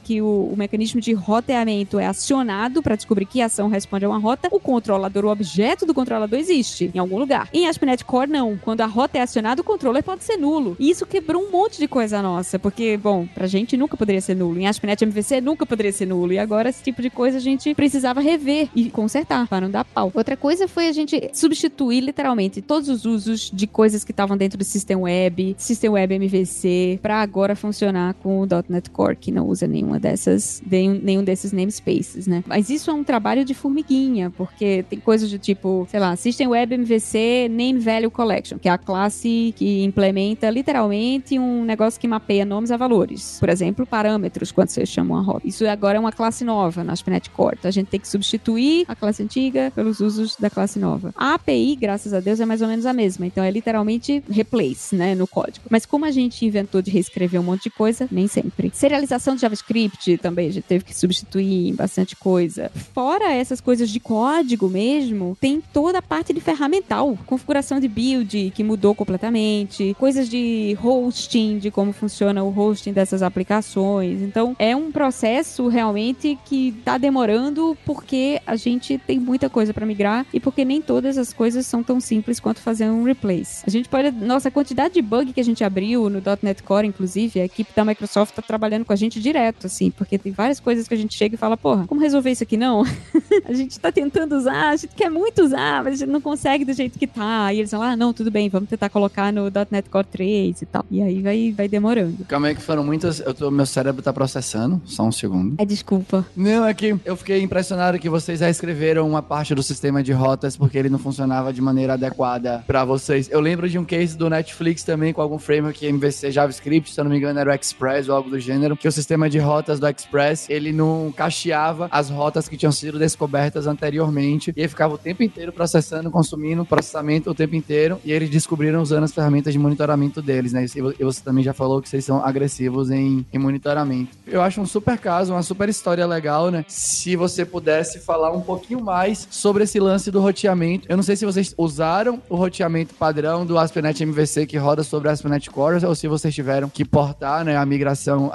[0.03, 4.17] que o, o mecanismo de roteamento é acionado para descobrir que ação responde a uma
[4.17, 7.49] rota, o controlador, o objeto do controlador existe em algum lugar.
[7.53, 8.57] Em ASP.NET Core, não.
[8.57, 10.75] Quando a rota é acionada, o controller pode ser nulo.
[10.79, 14.35] E isso quebrou um monte de coisa nossa, porque, bom, pra gente nunca poderia ser
[14.35, 14.59] nulo.
[14.59, 16.33] Em ASP.NET MVC nunca poderia ser nulo.
[16.33, 19.85] E agora esse tipo de coisa a gente precisava rever e consertar para não dar
[19.85, 20.11] pau.
[20.13, 24.57] Outra coisa foi a gente substituir literalmente todos os usos de coisas que estavam dentro
[24.57, 29.47] do System Web, System Web MVC, para agora funcionar com o .NET Core, que não
[29.47, 32.43] usa nenhuma dessas, nenhum desses namespaces, né?
[32.45, 36.47] Mas isso é um trabalho de formiguinha, porque tem coisas do tipo, sei lá, System
[36.47, 42.07] Web MVC Name Value Collection, que é a classe que implementa literalmente um negócio que
[42.07, 43.37] mapeia nomes a valores.
[43.39, 45.47] Por exemplo, parâmetros, quando você chama uma rota.
[45.47, 47.55] Isso agora é uma classe nova na ASP.NET Core.
[47.57, 51.13] Então a gente tem que substituir a classe antiga pelos usos da classe nova.
[51.15, 53.25] A API, graças a Deus, é mais ou menos a mesma.
[53.25, 55.65] Então é literalmente replace, né, no código.
[55.69, 58.69] Mas como a gente inventou de reescrever um monte de coisa, nem sempre.
[58.73, 62.71] Serialização de JavaScript também, a gente teve que substituir bastante coisa.
[62.93, 68.51] Fora essas coisas de código mesmo, tem toda a parte de ferramental, configuração de build
[68.55, 74.21] que mudou completamente, coisas de hosting, de como funciona o hosting dessas aplicações.
[74.21, 79.85] Então, é um processo realmente que tá demorando porque a gente tem muita coisa para
[79.85, 83.63] migrar e porque nem todas as coisas são tão simples quanto fazer um replace.
[83.65, 87.39] A gente pode, nossa quantidade de bug que a gente abriu no .NET Core, inclusive,
[87.39, 90.87] a equipe da Microsoft tá trabalhando com a gente direto, assim, porque tem várias coisas
[90.87, 92.83] que a gente chega e fala, porra, como resolver isso aqui não?
[93.45, 96.65] a gente tá tentando usar, a gente quer muito usar, mas a gente não consegue
[96.65, 97.53] do jeito que tá.
[97.53, 100.65] E eles falam, ah, não, tudo bem, vamos tentar colocar no .NET Core 3 e
[100.65, 100.85] tal.
[100.89, 102.25] E aí vai, vai demorando.
[102.25, 105.55] Calma aí que foram muitas, eu tô, meu cérebro tá processando, só um segundo.
[105.57, 106.25] É, desculpa.
[106.35, 110.11] Não, é que eu fiquei impressionado que vocês já escreveram uma parte do sistema de
[110.11, 113.29] rotas porque ele não funcionava de maneira adequada para vocês.
[113.31, 117.03] Eu lembro de um case do Netflix também com algum framework MVC JavaScript, se eu
[117.03, 119.79] não me engano era o Express ou algo do gênero, que o sistema de rotas
[119.79, 124.93] do Express, ele não cacheava as rotas que tinham sido descobertas anteriormente e ele ficava
[124.93, 129.51] o tempo inteiro processando, consumindo processamento o tempo inteiro e eles descobriram usando as ferramentas
[129.51, 130.65] de monitoramento deles, né?
[130.99, 134.11] E você também já falou que vocês são agressivos em, em monitoramento.
[134.25, 136.63] Eu acho um super caso, uma super história legal, né?
[136.67, 140.85] Se você pudesse falar um pouquinho mais sobre esse lance do roteamento.
[140.89, 145.09] Eu não sei se vocês usaram o roteamento padrão do ASP.NET MVC que roda sobre
[145.09, 148.31] a ASP.NET Core ou se vocês tiveram que portar, né, a migração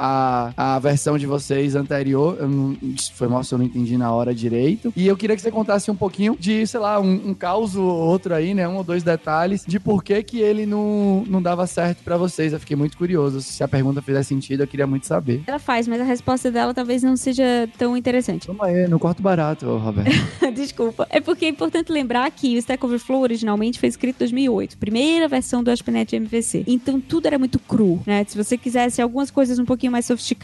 [0.57, 2.37] à versão de vocês anterior.
[2.49, 2.77] Não,
[3.15, 4.93] foi mal se eu não entendi na hora direito.
[4.97, 7.89] E eu queria que você contasse um pouquinho de, sei lá, um, um caos ou
[7.89, 11.67] outro aí, né, um ou dois detalhes de por que que ele não, não dava
[11.67, 12.53] certo para vocês.
[12.53, 13.41] Eu fiquei muito curioso.
[13.41, 15.43] Se a pergunta fizer sentido, eu queria muito saber.
[15.47, 18.47] Ela faz, mas a resposta dela talvez não seja tão interessante.
[18.47, 20.11] Vamos aí, no quarto barato, Roberto.
[20.55, 21.07] Desculpa.
[21.11, 25.29] É porque é importante lembrar que o Stack Overflow originalmente foi escrito em 2008, primeira
[25.29, 26.65] versão do ASP.NET MVC.
[26.67, 28.25] Então tudo era muito cru, né?
[28.27, 30.38] Se você quisesse algumas coisas um pouquinho mais sofisticadas,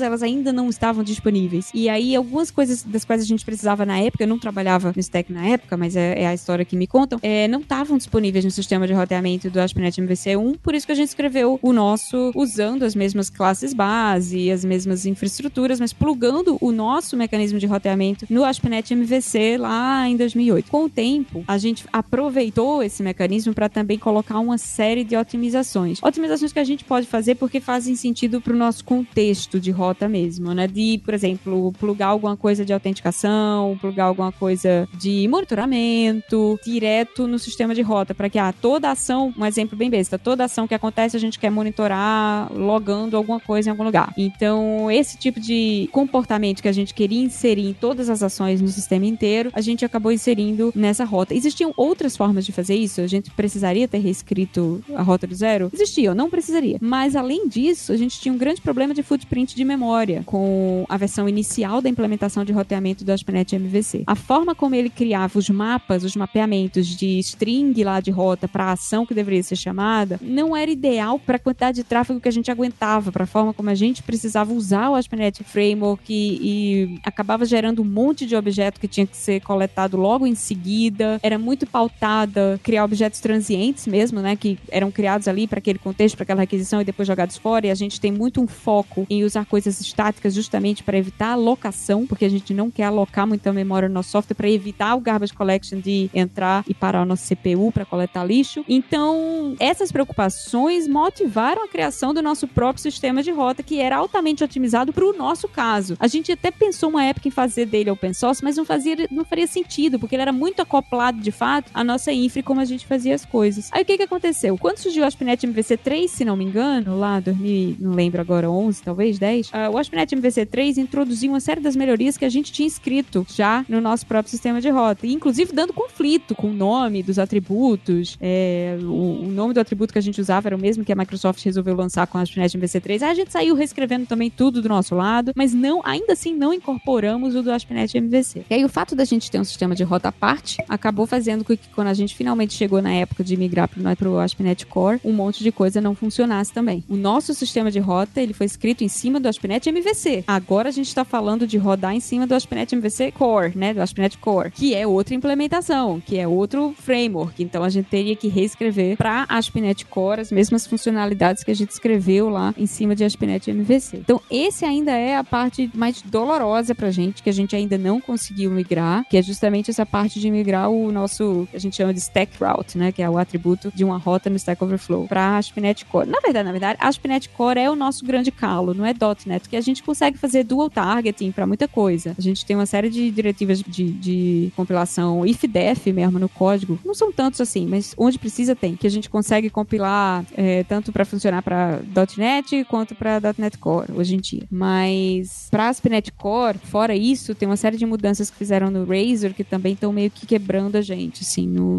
[0.00, 1.70] elas ainda não estavam disponíveis.
[1.74, 5.00] E aí algumas coisas das quais a gente precisava na época, eu não trabalhava no
[5.00, 8.44] Stack na época, mas é, é a história que me contam, é, não estavam disponíveis
[8.44, 11.72] no sistema de roteamento do ASP.NET MVC 1, por isso que a gente escreveu o
[11.72, 17.66] nosso usando as mesmas classes base, as mesmas infraestruturas, mas plugando o nosso mecanismo de
[17.66, 20.70] roteamento no ASP.NET MVC lá em 2008.
[20.70, 26.02] Com o tempo, a gente aproveitou esse mecanismo para também colocar uma série de otimizações.
[26.02, 29.17] Otimizações que a gente pode fazer porque fazem sentido para o nosso contexto
[29.60, 30.68] de rota mesmo, né?
[30.68, 37.38] De, por exemplo, plugar alguma coisa de autenticação, plugar alguma coisa de monitoramento direto no
[37.38, 40.74] sistema de rota, para que ah, toda ação, um exemplo bem besta, toda ação que
[40.74, 44.12] acontece a gente quer monitorar logando alguma coisa em algum lugar.
[44.16, 48.68] Então, esse tipo de comportamento que a gente queria inserir em todas as ações no
[48.68, 51.34] sistema inteiro, a gente acabou inserindo nessa rota.
[51.34, 53.00] Existiam outras formas de fazer isso?
[53.00, 55.70] A gente precisaria ter reescrito a rota do zero?
[55.72, 56.78] Existiam, não precisaria.
[56.80, 60.98] Mas além disso, a gente tinha um grande problema de footprint de memória com a
[60.98, 64.04] versão inicial da implementação de roteamento do ASP.NET MVC.
[64.06, 68.64] A forma como ele criava os mapas, os mapeamentos de string lá de rota para
[68.64, 72.28] a ação que deveria ser chamada, não era ideal para a quantidade de tráfego que
[72.28, 76.38] a gente aguentava, para a forma como a gente precisava usar o ASP.NET Framework e,
[76.42, 81.18] e acabava gerando um monte de objeto que tinha que ser coletado logo em seguida.
[81.22, 86.14] Era muito pautada criar objetos transientes mesmo, né, que eram criados ali para aquele contexto,
[86.14, 87.66] para aquela requisição e depois jogados fora.
[87.66, 91.32] E a gente tem muito um foco em usar coisas estáticas justamente para evitar a
[91.32, 95.00] alocação, porque a gente não quer alocar muita memória no nosso software para evitar o
[95.00, 98.64] garbage collection de entrar e parar o nosso CPU para coletar lixo.
[98.68, 104.42] Então, essas preocupações motivaram a criação do nosso próprio sistema de rota, que era altamente
[104.44, 105.96] otimizado para o nosso caso.
[105.98, 109.24] A gente até pensou uma época em fazer dele open source, mas não fazia, não
[109.24, 112.64] faria sentido, porque ele era muito acoplado de fato à nossa infra e como a
[112.64, 113.68] gente fazia as coisas.
[113.72, 114.56] Aí o que que aconteceu?
[114.58, 118.50] Quando surgiu o ASP.NET MVC 3, se não me engano, lá 2000, não lembro agora,
[118.50, 122.28] 11, talvez 10, uh, o ASP.NET MVC 3 introduziu uma série das melhorias que a
[122.30, 126.54] gente tinha escrito já no nosso próprio sistema de rota, inclusive dando conflito com o
[126.54, 130.58] nome dos atributos, é, o, o, nome do atributo que a gente usava era o
[130.58, 133.02] mesmo que a Microsoft resolveu lançar com o ASP.NET MVC 3.
[133.02, 136.54] Aí a gente saiu reescrevendo também tudo do nosso lado, mas não, ainda assim não
[136.54, 138.46] incorporamos o do ASP.NET MVC.
[138.48, 141.44] E aí o fato da gente ter um sistema de rota à parte acabou fazendo
[141.44, 144.98] com que quando a gente finalmente chegou na época de migrar para o ASP.NET Core,
[145.04, 146.82] um monte de coisa não funcionasse também.
[146.88, 150.24] O nosso sistema de rota, ele foi escrito em cima do ASP.NET MVC.
[150.26, 153.80] Agora a gente está falando de rodar em cima do ASP.NET MVC Core, né, do
[153.80, 157.42] ASP.NET Core, que é outra implementação, que é outro framework.
[157.42, 161.70] Então a gente teria que reescrever para ASP.NET Core as mesmas funcionalidades que a gente
[161.70, 163.98] escreveu lá em cima de ASP.NET MVC.
[163.98, 168.00] Então esse ainda é a parte mais dolorosa pra gente, que a gente ainda não
[168.00, 171.92] conseguiu migrar, que é justamente essa parte de migrar o nosso, que a gente chama
[171.92, 175.36] de stack route, né, que é o atributo de uma rota no Stack Overflow para
[175.36, 176.08] ASP.NET Core.
[176.08, 178.94] Na verdade, na verdade, ASP.NET Core é o nosso grande calo, não é
[179.26, 182.14] .NET, que a gente consegue fazer dual targeting para muita coisa.
[182.16, 186.78] A gente tem uma série de diretivas de, de compilação if-def mesmo no código.
[186.84, 190.92] Não são tantos assim, mas onde precisa tem, que a gente consegue compilar é, tanto
[190.92, 191.80] para funcionar para
[192.16, 194.42] .NET quanto para .NET Core hoje em dia.
[194.50, 199.32] Mas para ASP.NET Core, fora isso, tem uma série de mudanças que fizeram no Razor
[199.34, 201.78] que também estão meio que quebrando a gente, assim, no,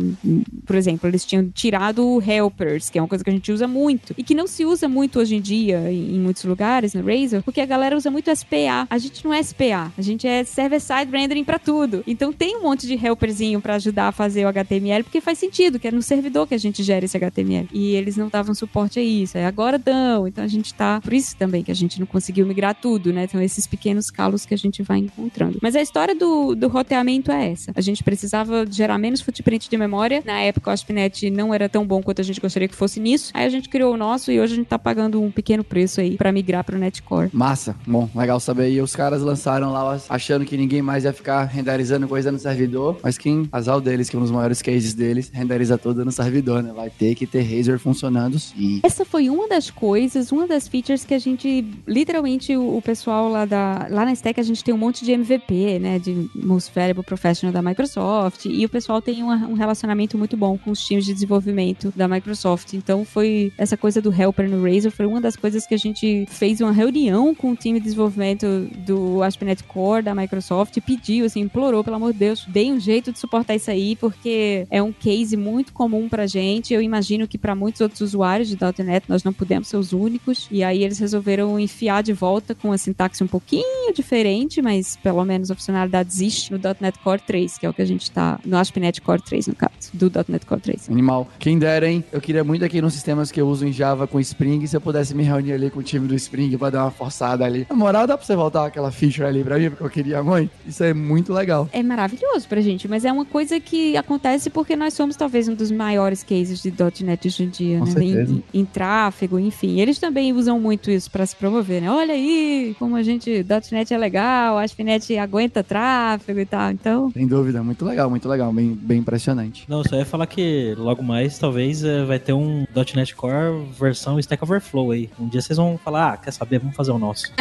[0.65, 4.13] por exemplo, eles tinham tirado helpers, que é uma coisa que a gente usa muito
[4.17, 7.43] e que não se usa muito hoje em dia em, em muitos lugares no Razor,
[7.43, 8.87] porque a galera usa muito SPA.
[8.89, 12.03] A gente não é SPA, a gente é server-side rendering para tudo.
[12.07, 15.79] Então tem um monte de helperzinho para ajudar a fazer o HTML, porque faz sentido,
[15.79, 17.67] que é no servidor que a gente gera esse HTML.
[17.73, 19.37] E eles não davam suporte a isso.
[19.37, 20.27] Aí agora dão.
[20.27, 21.01] Então a gente tá.
[21.01, 23.23] Por isso também que a gente não conseguiu migrar tudo, né?
[23.23, 25.59] Então esses pequenos calos que a gente vai encontrando.
[25.61, 27.71] Mas a história do, do roteamento é essa.
[27.75, 30.21] A gente precisava gerar menos footprint de memória.
[30.25, 33.31] Na época o ASP.NET não era tão bom quanto a gente gostaria que fosse nisso.
[33.33, 36.01] Aí a gente criou o nosso e hoje a gente tá pagando um pequeno preço
[36.01, 37.29] aí para migrar pro Netcore.
[37.33, 37.75] Massa.
[37.85, 38.71] Bom, legal saber.
[38.71, 42.99] E os caras lançaram lá achando que ninguém mais ia ficar renderizando coisa no servidor,
[43.01, 46.61] mas quem azar deles, que é um dos maiores cases deles, renderiza tudo no servidor,
[46.61, 46.71] né?
[46.73, 48.79] Vai ter que ter Razor funcionando sim.
[48.83, 53.45] Essa foi uma das coisas, uma das features que a gente, literalmente, o, pessoal lá
[53.45, 57.03] da lá na Stack a gente tem um monte de MVP, né, de Most Valuable
[57.03, 61.05] Professional da Microsoft, e o pessoal tem uma, um relacionamento muito bom com os times
[61.05, 62.73] de desenvolvimento da Microsoft.
[62.73, 66.25] Então foi essa coisa do helper no Razor foi uma das coisas que a gente
[66.29, 71.25] fez uma reunião com o time de desenvolvimento do ASP.NET Core da Microsoft e pediu,
[71.25, 74.81] assim, implorou, pelo amor de Deus, dei um jeito de suportar isso aí, porque é
[74.81, 76.73] um case muito comum pra gente.
[76.73, 80.47] Eu imagino que para muitos outros usuários de .NET nós não podemos ser os únicos.
[80.51, 85.23] E aí eles resolveram enfiar de volta com a sintaxe um pouquinho diferente, mas pelo
[85.23, 88.39] menos a funcionalidade existe no .NET Core 3, que é o que a gente tá
[88.45, 90.89] no ASP.NET Core 3, no caso, do .NET Core 3.
[90.89, 91.27] Animal.
[91.37, 92.03] Quem dera, hein?
[92.11, 94.81] Eu queria muito aqui nos sistemas que eu uso em Java com Spring, se eu
[94.81, 97.65] pudesse me reunir ali com o time do Spring pra dar uma forçada ali.
[97.69, 100.51] Na moral, dá pra você voltar aquela feature ali pra mim, porque eu queria muito?
[100.65, 101.67] Isso é muito legal.
[101.71, 105.53] É maravilhoso pra gente, mas é uma coisa que acontece porque nós somos talvez um
[105.53, 106.73] dos maiores cases de
[107.03, 108.03] .NET hoje em dia, Com né?
[108.03, 109.79] Em, em tráfego, enfim.
[109.79, 111.91] Eles também usam muito isso pra se promover, né?
[111.91, 116.71] Olha aí, como a gente, .NET é legal, a ASP.NET aguenta tráfego e tal.
[116.71, 119.65] Então, Sem dúvida, muito legal, muito legal, bem, bem impressionante.
[119.67, 124.19] Não, só ia falar que logo mais talvez eh, vai ter um .NET Core versão
[124.19, 125.09] Stack Overflow aí.
[125.19, 127.31] Um dia vocês vão falar, ah, quer saber, vamos fazer o nosso.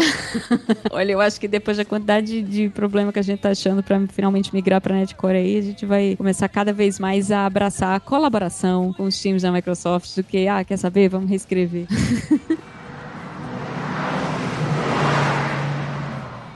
[0.91, 4.01] olha, eu acho que depois da quantidade de problema que a gente tá achando pra
[4.09, 8.01] finalmente migrar pra Netcore aí, a gente vai começar cada vez mais a abraçar a
[8.01, 11.87] colaboração com os times da Microsoft do que, ah, quer saber, vamos reescrever.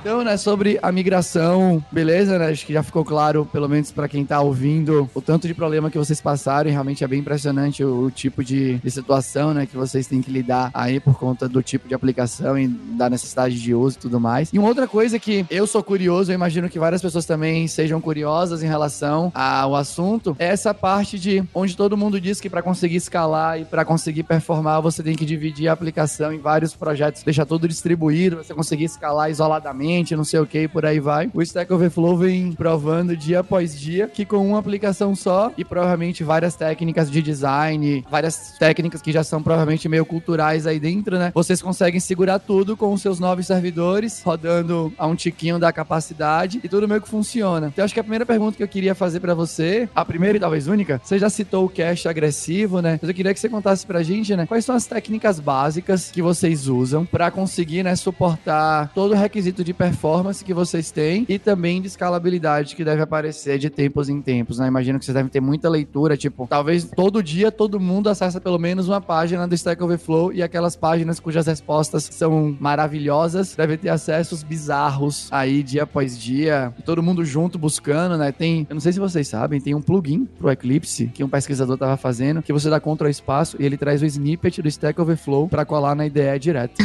[0.03, 2.49] Então né, sobre a migração, beleza, né?
[2.49, 5.93] Acho que já ficou claro, pelo menos para quem tá ouvindo, o tanto de problema
[5.93, 9.65] que vocês passaram e realmente é bem impressionante o, o tipo de, de, situação, né,
[9.65, 13.61] que vocês têm que lidar aí por conta do tipo de aplicação e da necessidade
[13.63, 14.51] de uso e tudo mais.
[14.53, 18.01] E uma outra coisa que eu sou curioso, eu imagino que várias pessoas também sejam
[18.01, 22.61] curiosas em relação ao assunto, é essa parte de onde todo mundo diz que para
[22.61, 27.23] conseguir escalar e para conseguir performar, você tem que dividir a aplicação em vários projetos,
[27.23, 31.31] deixar tudo distribuído, você conseguir escalar isoladamente, não sei o que, por aí vai.
[31.35, 36.25] O Stack Overflow vem provando dia após dia que com uma aplicação só e provavelmente
[36.25, 41.31] várias técnicas de design, várias técnicas que já são provavelmente meio culturais aí dentro, né?
[41.35, 46.61] Vocês conseguem segurar tudo com os seus novos servidores, rodando a um tiquinho da capacidade
[46.63, 47.69] e tudo meio que funciona.
[47.69, 50.41] Então acho que a primeira pergunta que eu queria fazer para você, a primeira e
[50.41, 52.99] talvez única, você já citou o cache agressivo, né?
[53.01, 54.47] Mas eu queria que você contasse pra gente, né?
[54.47, 59.65] Quais são as técnicas básicas que vocês usam para conseguir, né, suportar todo o requisito
[59.65, 64.23] de performance que vocês têm e também de escalabilidade que deve aparecer de tempos em
[64.23, 64.69] tempos, né?
[64.69, 68.61] Imagino que vocês devem ter muita leitura, tipo, talvez todo dia todo mundo acessa pelo
[68.61, 73.89] menos uma página do Stack Overflow e aquelas páginas cujas respostas são maravilhosas, devem ter
[73.89, 78.31] acessos bizarros aí dia após dia, todo mundo junto buscando, né?
[78.31, 81.77] Tem, eu não sei se vocês sabem, tem um plugin pro Eclipse que um pesquisador
[81.77, 85.49] tava fazendo, que você dá Ctrl espaço e ele traz o snippet do Stack Overflow
[85.49, 86.81] para colar na IDE direto.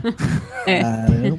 [0.66, 0.80] é.
[0.80, 1.38] Caramba.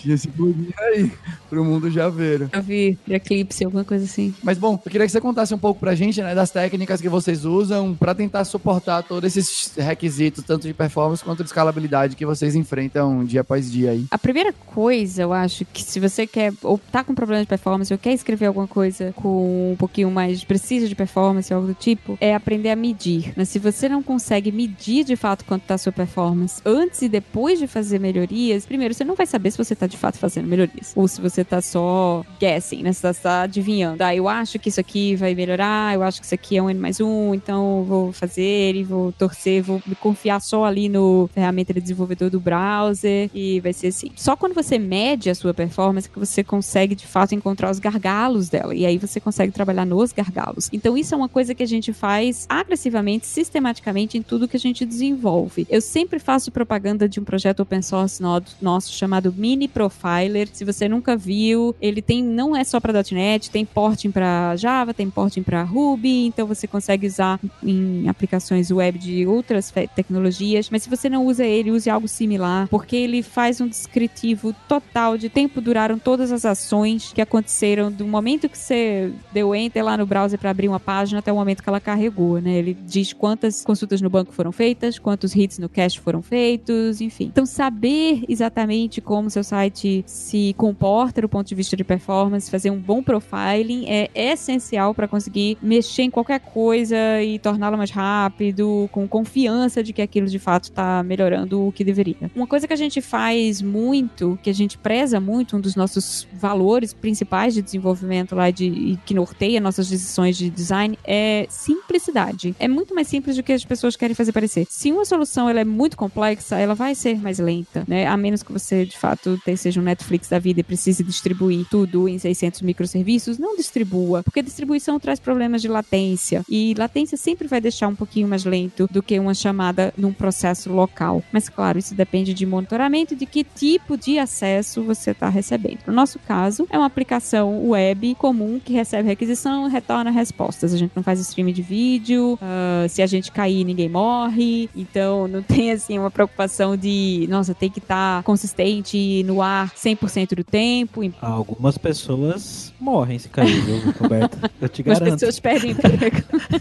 [0.00, 1.12] Tinha esse plugin aí,
[1.48, 2.48] pro mundo já ver.
[2.52, 4.34] Eu vi Eclipse, alguma coisa assim.
[4.42, 7.08] Mas bom, eu queria que você contasse um pouco pra gente, né, das técnicas que
[7.08, 12.26] vocês usam para tentar suportar todos esses requisitos, tanto de performance quanto de escalabilidade que
[12.26, 14.06] vocês enfrentam dia após dia aí.
[14.10, 17.92] A primeira coisa, eu acho, que se você quer, ou tá com problema de performance,
[17.92, 22.16] ou quer escrever alguma coisa com um pouquinho mais precisa de performance, algo do tipo,
[22.20, 23.32] é aprender a medir.
[23.36, 27.08] Mas se você não consegue medir de fato quanto tá a sua performance antes e
[27.08, 30.46] depois de fazer melhorias, primeiro, você não vai saber se você tá de fato fazendo
[30.46, 30.92] melhorias.
[30.94, 32.92] Ou se você tá só guessing, né?
[32.92, 34.04] Você tá, tá adivinhando.
[34.04, 36.70] Ah, eu acho que isso aqui vai melhorar, eu acho que isso aqui é um
[36.70, 41.28] N mais um, então vou fazer e vou torcer, vou me confiar só ali no
[41.32, 44.10] ferramenta de desenvolvedor do browser e vai ser assim.
[44.16, 48.48] Só quando você mede a sua performance que você consegue de fato encontrar os gargalos
[48.48, 48.74] dela.
[48.74, 50.68] E aí você consegue trabalhar nos gargalos.
[50.72, 54.60] Então isso é uma coisa que a gente faz agressivamente, sistematicamente em tudo que a
[54.60, 55.66] gente desenvolve.
[55.70, 58.22] Eu sempre faço propaganda de um projeto open source
[58.60, 59.68] nosso chamado Mini
[60.10, 60.48] Profiler.
[60.52, 64.92] Se você nunca viu, ele tem não é só para .NET, tem porting para Java,
[64.92, 70.68] tem porting para Ruby, então você consegue usar em aplicações web de outras tecnologias.
[70.70, 75.16] Mas se você não usa ele, use algo similar, porque ele faz um descritivo total
[75.16, 79.96] de tempo duraram todas as ações que aconteceram do momento que você deu enter lá
[79.96, 82.52] no browser para abrir uma página até o momento que ela carregou, né?
[82.52, 87.26] Ele diz quantas consultas no banco foram feitas, quantos hits no cache foram feitos, enfim.
[87.26, 92.70] Então saber exatamente como seu site se comporta do ponto de vista de performance, fazer
[92.70, 98.88] um bom profiling é essencial para conseguir mexer em qualquer coisa e torná-la mais rápido,
[98.92, 102.30] com confiança de que aquilo de fato está melhorando o que deveria.
[102.34, 106.26] Uma coisa que a gente faz muito, que a gente preza muito, um dos nossos
[106.32, 112.54] valores principais de desenvolvimento lá de que norteia nossas decisões de design é simplicidade.
[112.58, 114.66] É muito mais simples do que as pessoas querem fazer parecer.
[114.68, 118.06] Se uma solução ela é muito complexa, ela vai ser mais lenta, né?
[118.06, 122.08] A menos que você de fato seja um Netflix da vida e precise distribuir tudo
[122.08, 127.60] em 600 microserviços, não distribua, porque distribuição traz problemas de latência e latência sempre vai
[127.60, 131.22] deixar um pouquinho mais lento do que uma chamada num processo local.
[131.32, 135.80] Mas claro, isso depende de monitoramento e de que tipo de acesso você está recebendo.
[135.86, 140.72] No nosso caso, é uma aplicação web comum que recebe requisição retorna respostas.
[140.72, 145.26] A gente não faz streaming de vídeo, uh, se a gente cair, ninguém morre, então
[145.26, 150.34] não tem assim uma preocupação de, nossa, tem que estar tá consistente no ar 100%
[150.34, 151.00] do tempo.
[151.20, 154.38] Algumas pessoas morrem se cair, viu, Roberto?
[154.60, 155.02] Eu te garanto.
[155.04, 156.16] As pessoas perdem emprego.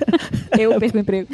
[0.58, 1.28] eu perco emprego.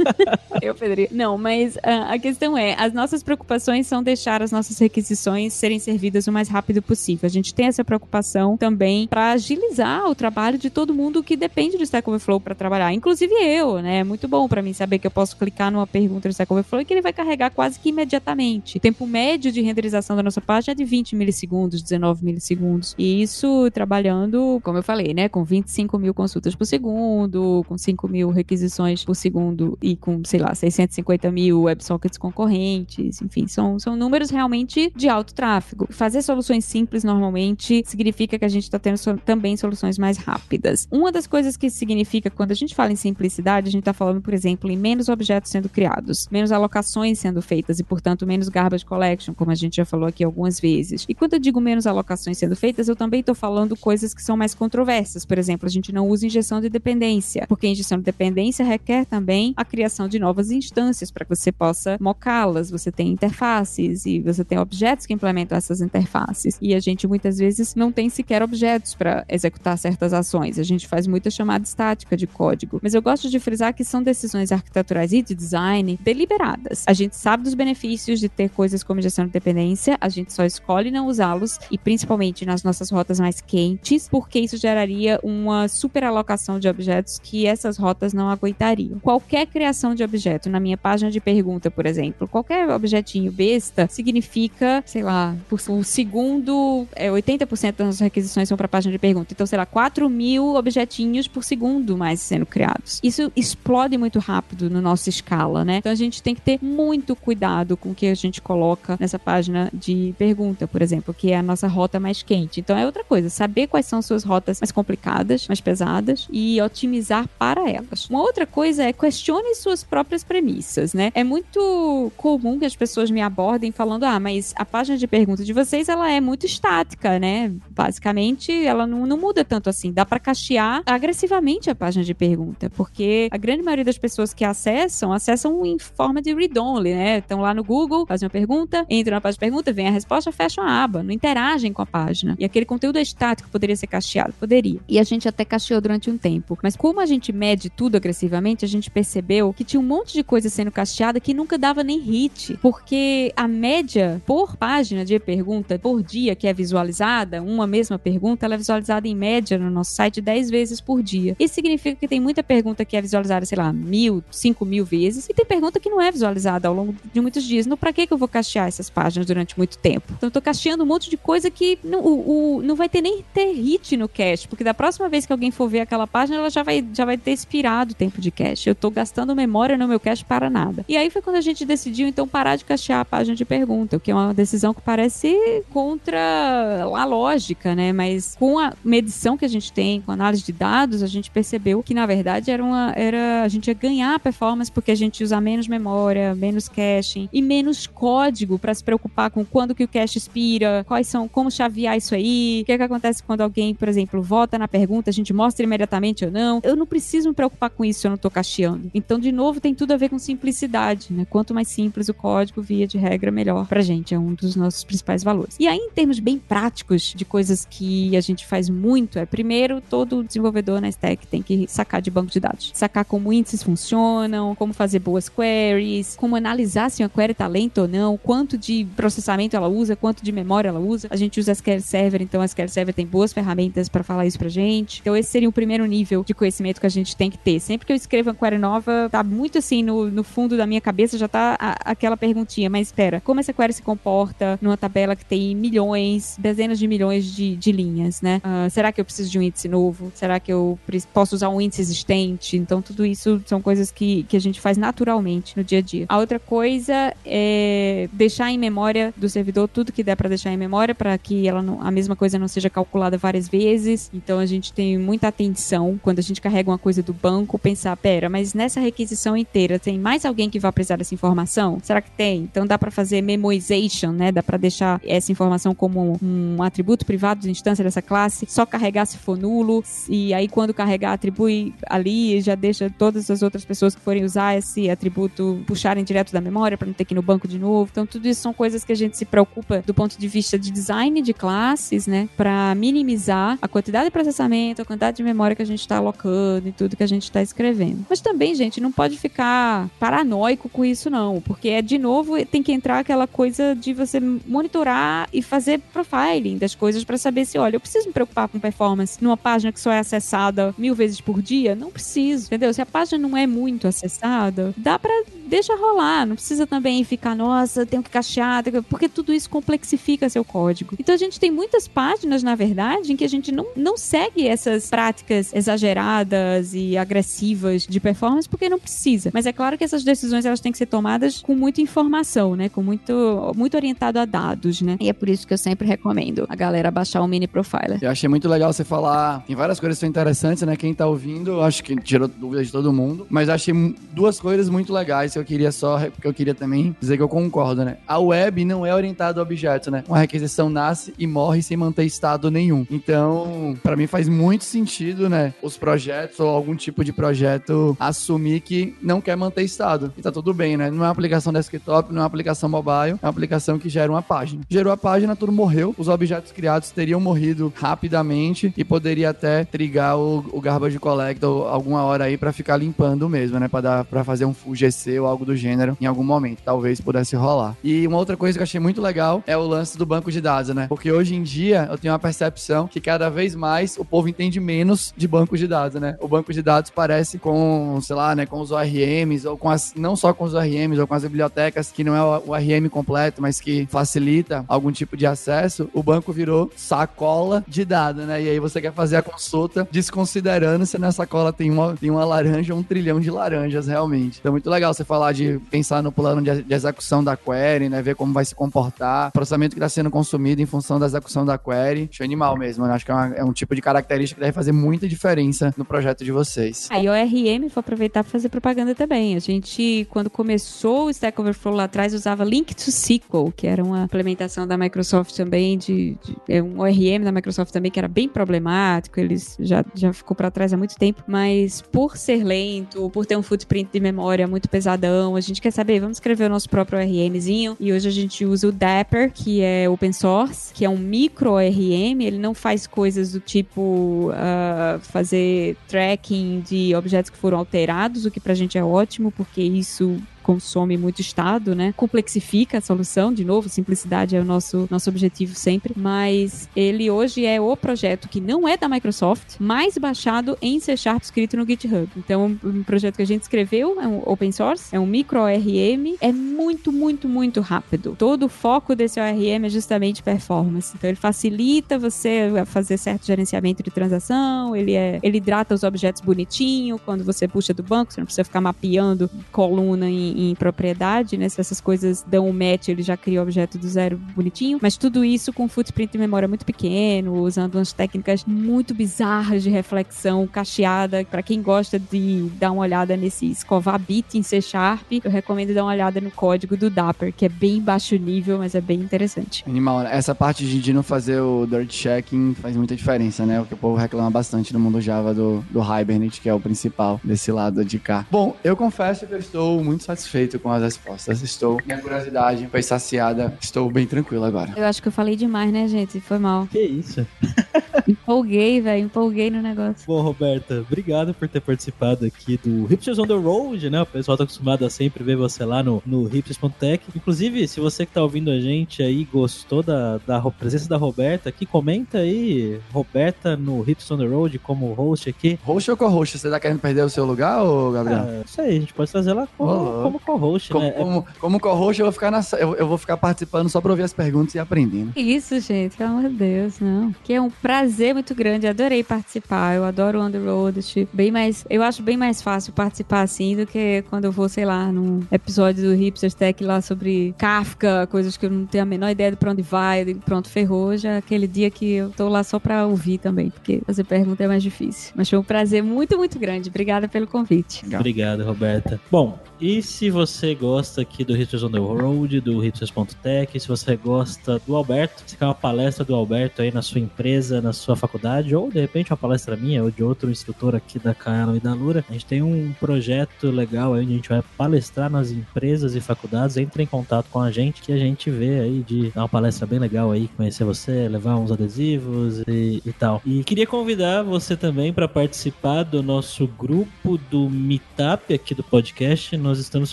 [0.60, 1.08] eu perderia.
[1.10, 5.78] Não, mas uh, a questão é, as nossas preocupações são deixar as nossas requisições serem
[5.78, 7.26] servidas o mais rápido possível.
[7.26, 11.78] A gente tem essa preocupação também para agilizar o trabalho de todo mundo que depende
[11.78, 14.00] do Stack Overflow para trabalhar, inclusive eu, né?
[14.00, 16.82] É muito bom para mim saber que eu posso clicar numa pergunta do Stack Overflow
[16.82, 18.76] e que ele vai carregar quase que imediatamente.
[18.76, 22.94] O tempo médio de renderização da nossa página é de 20 milissegundos, 19 milissegundos.
[22.98, 28.08] E isso trabalhando, como eu falei, né, com 25 mil consultas por segundo, com 5
[28.08, 33.20] mil requisições por segundo e com, sei lá, 650 mil WebSockets concorrentes.
[33.22, 35.86] Enfim, são, são números realmente de alto tráfego.
[35.90, 40.86] Fazer soluções simples normalmente significa que a gente está tendo so também soluções mais rápidas.
[40.90, 44.20] Uma das coisas que significa quando a gente fala em simplicidade, a gente está falando,
[44.20, 48.84] por exemplo, em menos objetos sendo criados, menos alocações sendo feitas e, portanto, menos garbage
[48.84, 50.93] collection, como a gente já falou aqui algumas vezes.
[51.08, 54.36] E quando eu digo menos alocações sendo feitas, eu também estou falando coisas que são
[54.36, 55.24] mais controversas.
[55.24, 59.52] Por exemplo, a gente não usa injeção de dependência, porque injeção de dependência requer também
[59.56, 62.70] a criação de novas instâncias para que você possa mocá-las.
[62.70, 66.58] Você tem interfaces e você tem objetos que implementam essas interfaces.
[66.60, 70.58] E a gente muitas vezes não tem sequer objetos para executar certas ações.
[70.58, 72.80] A gente faz muita chamada estática de código.
[72.82, 76.84] Mas eu gosto de frisar que são decisões arquiteturais e de design deliberadas.
[76.86, 80.44] A gente sabe dos benefícios de ter coisas como gestão de dependência, a gente só
[80.44, 86.58] escolhe não usá-los e principalmente nas nossas rotas mais quentes, porque isso geraria uma superalocação
[86.58, 88.98] de objetos que essas rotas não aguentariam.
[89.00, 94.82] Qualquer criação de objeto na minha página de pergunta, por exemplo, qualquer objetinho besta significa,
[94.86, 99.32] sei lá, por um segundo, é, 80% das requisições são para a página de pergunta.
[99.32, 103.00] Então, sei lá, 4 mil objetinhos por segundo mais sendo criados.
[103.02, 105.78] Isso explode muito rápido no nossa escala, né?
[105.78, 109.18] Então a gente tem que ter muito cuidado com o que a gente coloca nessa
[109.18, 112.58] página de pergunta, por exemplo, que é a nossa rota mais quente.
[112.58, 117.28] Então é outra coisa, saber quais são suas rotas mais complicadas, mais pesadas e otimizar
[117.38, 118.10] para elas.
[118.10, 121.12] Uma outra coisa é questione suas próprias premissas, né?
[121.14, 125.44] É muito comum que as pessoas me abordem falando: "Ah, mas a página de pergunta
[125.44, 127.52] de vocês ela é muito estática, né?
[127.70, 129.92] Basicamente, ela não, não muda tanto assim.
[129.92, 134.44] Dá para cachear agressivamente a página de pergunta, porque a grande maioria das pessoas que
[134.44, 137.18] acessam, acessam em forma de read-only, né?
[137.18, 140.32] Estão lá no Google, fazem uma pergunta, entram na página de pergunta, vem a resposta,
[140.32, 142.34] fecham a aba, não interagem com a página.
[142.38, 144.32] E aquele conteúdo é estático poderia ser cacheado?
[144.38, 144.80] Poderia.
[144.88, 146.58] E a gente até cacheou durante um tempo.
[146.62, 150.24] Mas como a gente mede tudo agressivamente, a gente percebeu que tinha um monte de
[150.24, 155.78] coisa sendo cacheada que nunca dava nem hit, porque a média por página de pergunta
[155.78, 159.92] por dia que é visualizada, uma mesma pergunta, ela é visualizada em média no nosso
[159.92, 161.36] site 10 vezes por dia.
[161.38, 165.28] Isso significa que tem muita pergunta que é visualizada, sei lá, mil, cinco mil vezes,
[165.28, 167.66] e tem pergunta que não é visualizada ao longo de muitos dias.
[167.66, 170.12] Então, pra que, que eu vou cachear essas páginas durante muito tempo?
[170.16, 173.02] Então, eu tô cacheando um monte de coisa que não, o, o, não vai ter
[173.02, 176.38] nem ter hit no cache, porque da próxima vez que alguém for ver aquela página,
[176.38, 178.70] ela já vai, já vai ter expirado o tempo de cache.
[178.70, 180.84] Eu tô gastando memória no meu cache para nada.
[180.88, 183.96] E aí foi quando a gente decidiu, então, parar de cachear a página de pergunta,
[183.96, 185.36] o que é uma decisão que parece
[185.70, 187.92] contra a lógica, né?
[187.92, 191.30] Mas com a medição que a gente tem, com a análise de dados, a gente
[191.30, 195.24] percebeu que, na verdade, era uma, era, a gente ia ganhar performance porque a gente
[195.24, 199.88] usa menos memória, menos caching e menos código para se preocupar com quando que o
[199.88, 200.43] cache expira,
[200.86, 204.22] quais são, como chavear isso aí, o que, é que acontece quando alguém, por exemplo,
[204.22, 206.60] vota na pergunta, a gente mostra imediatamente ou não.
[206.62, 208.90] Eu não preciso me preocupar com isso eu não estou cacheando.
[208.94, 211.26] Então, de novo, tem tudo a ver com simplicidade, né?
[211.28, 214.14] Quanto mais simples o código, via de regra, melhor pra gente.
[214.14, 215.56] É um dos nossos principais valores.
[215.58, 219.80] E aí, em termos bem práticos de coisas que a gente faz muito, é primeiro,
[219.80, 222.70] todo desenvolvedor na stack tem que sacar de banco de dados.
[222.74, 227.82] Sacar como índices funcionam, como fazer boas queries, como analisar se uma query está lenta
[227.82, 231.08] ou não, quanto de processamento ela usa, quanto de memória ela usa.
[231.10, 234.38] A gente usa SQL Server, então a SQL Server tem boas ferramentas para falar isso
[234.38, 235.00] pra gente.
[235.00, 237.60] Então esse seria o primeiro nível de conhecimento que a gente tem que ter.
[237.60, 240.80] Sempre que eu escrevo uma query nova, tá muito assim no, no fundo da minha
[240.80, 245.16] cabeça, já tá a, aquela perguntinha, mas espera, como essa query se comporta numa tabela
[245.16, 248.40] que tem milhões, dezenas de milhões de, de linhas, né?
[248.44, 250.10] Uh, será que eu preciso de um índice novo?
[250.14, 250.78] Será que eu
[251.12, 252.56] posso usar um índice existente?
[252.56, 256.06] Então tudo isso são coisas que, que a gente faz naturalmente no dia a dia.
[256.08, 260.56] A outra coisa é deixar em memória do servidor tudo que der para deixar em
[260.56, 264.10] memória para que ela não, a mesma coisa não seja calculada várias vezes.
[264.12, 267.96] Então a gente tem muita atenção quando a gente carrega uma coisa do banco, pensar,
[267.96, 271.78] pera, mas nessa requisição inteira tem mais alguém que vai precisar dessa informação?
[271.82, 272.42] Será que tem?
[272.42, 274.32] Então dá para fazer memoization, né?
[274.32, 279.06] Dá para deixar essa informação como um atributo privado de instância dessa classe, só carregar
[279.06, 283.94] se for nulo e aí quando carregar atribui ali já deixa todas as outras pessoas
[283.94, 287.22] que forem usar esse atributo puxarem direto da memória para não ter que ir no
[287.22, 287.88] banco de novo.
[287.90, 290.70] Então tudo isso são coisas que a gente se preocupa do ponto de vista de
[290.70, 295.62] design de classes, né, para minimizar a quantidade de processamento, a quantidade de memória que
[295.62, 298.06] a gente está alocando e tudo que a gente está escrevendo.
[298.08, 302.62] Mas também, gente, não pode ficar paranoico com isso não, porque é de novo tem
[302.62, 307.58] que entrar aquela coisa de você monitorar e fazer profiling das coisas para saber se,
[307.58, 311.20] olha, eu preciso me preocupar com performance numa página que só é acessada mil vezes
[311.20, 311.74] por dia?
[311.74, 312.72] Não preciso, entendeu?
[312.72, 315.24] Se a página não é muito acessada, dá para
[315.54, 320.44] deixa rolar, não precisa também ficar, nossa, tenho que cachear, porque tudo isso complexifica seu
[320.44, 320.96] código.
[320.98, 324.48] Então a gente tem muitas páginas, na verdade, em que a gente não, não segue
[324.48, 329.30] essas práticas exageradas e agressivas de performance porque não precisa.
[329.32, 332.68] Mas é claro que essas decisões elas têm que ser tomadas com muita informação, né?
[332.68, 334.96] Com muito, muito orientado a dados, né?
[335.00, 337.98] E é por isso que eu sempre recomendo a galera baixar o Mini Profiler.
[338.02, 339.44] Eu achei muito legal você falar.
[339.46, 340.74] Tem várias coisas que são interessantes, né?
[340.74, 343.24] Quem tá ouvindo, acho que tirou dúvidas de todo mundo.
[343.30, 343.72] Mas achei
[344.12, 347.22] duas coisas muito legais que eu eu queria só, porque eu queria também dizer que
[347.22, 347.98] eu concordo, né?
[348.08, 350.02] A web não é orientada a objeto, né?
[350.08, 352.86] Uma requisição nasce e morre sem manter estado nenhum.
[352.90, 355.52] Então, para mim faz muito sentido, né?
[355.62, 360.12] Os projetos ou algum tipo de projeto assumir que não quer manter estado.
[360.16, 360.90] E tá tudo bem, né?
[360.90, 364.10] Não é uma aplicação desktop, não é uma aplicação mobile, é uma aplicação que gera
[364.10, 364.62] uma página.
[364.68, 370.16] Gerou a página, tudo morreu, os objetos criados teriam morrido rapidamente e poderia até trigar
[370.18, 373.68] o, o garbage collector alguma hora aí para ficar limpando mesmo, né?
[373.68, 377.00] Para dar para fazer um full GC ou algo do gênero em algum momento, talvez
[377.00, 377.76] pudesse rolar.
[377.82, 380.40] E uma outra coisa que eu achei muito legal é o lance do banco de
[380.40, 380.86] dados, né?
[380.88, 384.60] Porque hoje em dia eu tenho uma percepção que cada vez mais o povo entende
[384.60, 386.16] menos de banco de dados, né?
[386.20, 389.92] O banco de dados parece com, sei lá, né, com os ORMs ou com as
[389.96, 393.40] não só com os ORMs ou com as bibliotecas que não é o ORM completo,
[393.40, 398.42] mas que facilita algum tipo de acesso, o banco virou sacola de dados, né?
[398.42, 402.24] E aí você quer fazer a consulta desconsiderando se nessa sacola tem uma, tem uma
[402.24, 404.38] laranja ou um trilhão de laranjas, realmente.
[404.40, 408.02] Então muito legal você falar de pensar no plano de, de execução da query, né?
[408.02, 411.56] Ver como vai se comportar, processamento que está sendo consumido em função da execução da
[411.56, 412.08] query.
[412.10, 412.94] Acho animal mesmo, né?
[412.94, 415.84] Acho que é, uma, é, um tipo de característica que deve fazer muita diferença no
[415.84, 416.88] projeto de vocês.
[416.90, 419.36] Aí o RM, vou aproveitar para fazer propaganda também.
[419.36, 423.84] A gente, quando começou o Stack Overflow lá atrás, usava Link to SQL, que era
[423.84, 428.08] uma implementação da Microsoft também, de, de é um ORM da Microsoft também, que era
[428.08, 433.08] bem problemático, eles já, já ficou para trás há muito tempo, mas por ser lento,
[433.10, 434.68] por ter um footprint de memória muito
[435.06, 438.68] a gente quer saber, vamos escrever o nosso próprio ORMzinho, e hoje a gente usa
[438.68, 443.32] o Dapper, que é open source, que é um micro ORM, ele não faz coisas
[443.32, 448.84] do tipo uh, fazer tracking de objetos que foram alterados, o que pra gente é
[448.84, 451.92] ótimo, porque isso consome muito estado, né?
[451.96, 457.46] Complexifica a solução, de novo, simplicidade é o nosso, nosso objetivo sempre, mas ele hoje
[457.46, 461.66] é o projeto que não é da Microsoft, mais baixado em C Sharp escrito no
[461.66, 462.08] GitHub.
[462.16, 466.16] Então, um projeto que a gente escreveu é um open source, é um micro ORM,
[466.20, 468.14] é muito, muito, muito rápido.
[468.18, 470.92] Todo o foco desse ORM é justamente performance.
[470.94, 475.82] Então, ele facilita você a fazer certo gerenciamento de transação, ele é, ele hidrata os
[475.82, 480.54] objetos bonitinho, quando você puxa do banco, você não precisa ficar mapeando coluna em em,
[480.54, 481.48] propriedade, né?
[481.48, 484.78] Se essas coisas dão um match, ele já cria o objeto do zero bonitinho.
[484.80, 489.70] Mas tudo isso com footprint de memória muito pequeno, usando umas técnicas muito bizarras de
[489.70, 491.24] reflexão cacheada.
[491.24, 495.74] Para quem gosta de dar uma olhada nesse escovar bit em C Sharp, eu recomendo
[495.74, 499.00] dar uma olhada no código do Dapper, que é bem baixo nível, mas é bem
[499.00, 499.64] interessante.
[499.66, 503.60] Animal, essa parte de não fazer o dirt checking faz muita diferença, né?
[503.60, 506.60] O que o povo reclama bastante no mundo Java do, do Hibernate, que é o
[506.60, 508.26] principal desse lado de cá.
[508.30, 511.42] Bom, eu confesso que eu estou muito satisfeito satisfeito com as respostas.
[511.42, 513.56] Estou, minha curiosidade foi saciada.
[513.60, 514.72] Estou bem tranquilo agora.
[514.76, 516.20] Eu acho que eu falei demais, né, gente?
[516.20, 516.66] Foi mal.
[516.66, 517.26] Que isso?
[518.24, 519.04] empolguei, velho.
[519.04, 520.06] Empolguei no negócio.
[520.06, 524.02] Bom, Roberta, obrigado por ter participado aqui do Hipsters on the Road, né?
[524.02, 527.04] O pessoal tá acostumado a sempre ver você lá no, no hipsters.tech.
[527.14, 531.48] Inclusive, se você que tá ouvindo a gente aí gostou da, da presença da Roberta
[531.48, 535.58] aqui, comenta aí, Roberta no Hipsters on the Road como host aqui.
[535.62, 536.38] Host ou co-host?
[536.38, 538.24] Você tá querendo perder o seu lugar, ou Gabriel?
[538.26, 540.90] Ah, isso aí, a gente pode fazer lá como, oh, como co-host, como, né?
[540.92, 544.02] Como, como co-host, eu vou ficar na, eu, eu, vou ficar participando só pra ouvir
[544.02, 545.12] as perguntas e aprendendo.
[545.16, 547.14] Isso, gente, pelo amor de Deus, não.
[547.22, 549.74] Que é um prazer muito grande, adorei participar.
[549.74, 551.66] Eu adoro o On The Road, tipo, bem mais.
[551.68, 555.22] Eu acho bem mais fácil participar assim do que quando eu vou, sei lá, num
[555.30, 559.30] episódio do Hipsters Tech lá sobre Kafka, coisas que eu não tenho a menor ideia
[559.30, 560.96] de pra onde vai, pronto, ferrou.
[560.96, 564.48] Já aquele dia que eu tô lá só pra ouvir também, porque fazer pergunta é
[564.48, 565.12] mais difícil.
[565.14, 566.68] Mas foi um prazer muito, muito grande.
[566.68, 567.84] Obrigada pelo convite.
[567.84, 568.00] Legal.
[568.00, 569.00] Obrigado, Roberta.
[569.10, 573.96] Bom, e se você gosta aqui do Hipsters on the Road, do hipsters.tech, se você
[573.96, 577.96] gosta do Alberto, se quer uma palestra do Alberto aí na sua empresa, na sua
[578.06, 581.60] faculdade, ou de repente uma palestra minha ou de outro instrutor aqui da Kaelo e
[581.60, 585.30] da Lura, a gente tem um projeto legal aí onde a gente vai palestrar nas
[585.30, 586.56] empresas e faculdades.
[586.56, 589.66] Entre em contato com a gente que a gente vê aí de dar uma palestra
[589.66, 593.22] bem legal aí, conhecer você, levar uns adesivos e, e tal.
[593.24, 599.36] E queria convidar você também para participar do nosso grupo do Meetup aqui do podcast.
[599.36, 599.92] Nós estamos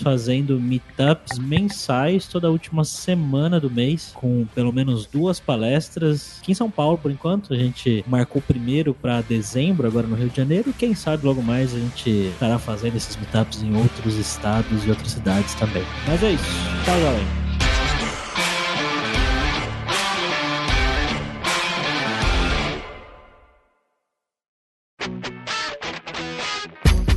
[0.00, 6.38] fazendo meetups mensais toda a última semana do mês, com pelo menos duas palestras.
[6.40, 10.28] Aqui em São Paulo, por enquanto, a gente marcou primeiro para dezembro, agora no Rio
[10.28, 14.84] de Janeiro, quem sabe logo mais a gente estará fazendo esses meetups em outros estados
[14.84, 15.84] e outras cidades também.
[16.06, 16.44] Mas é isso.
[16.84, 17.41] Tchau, galera.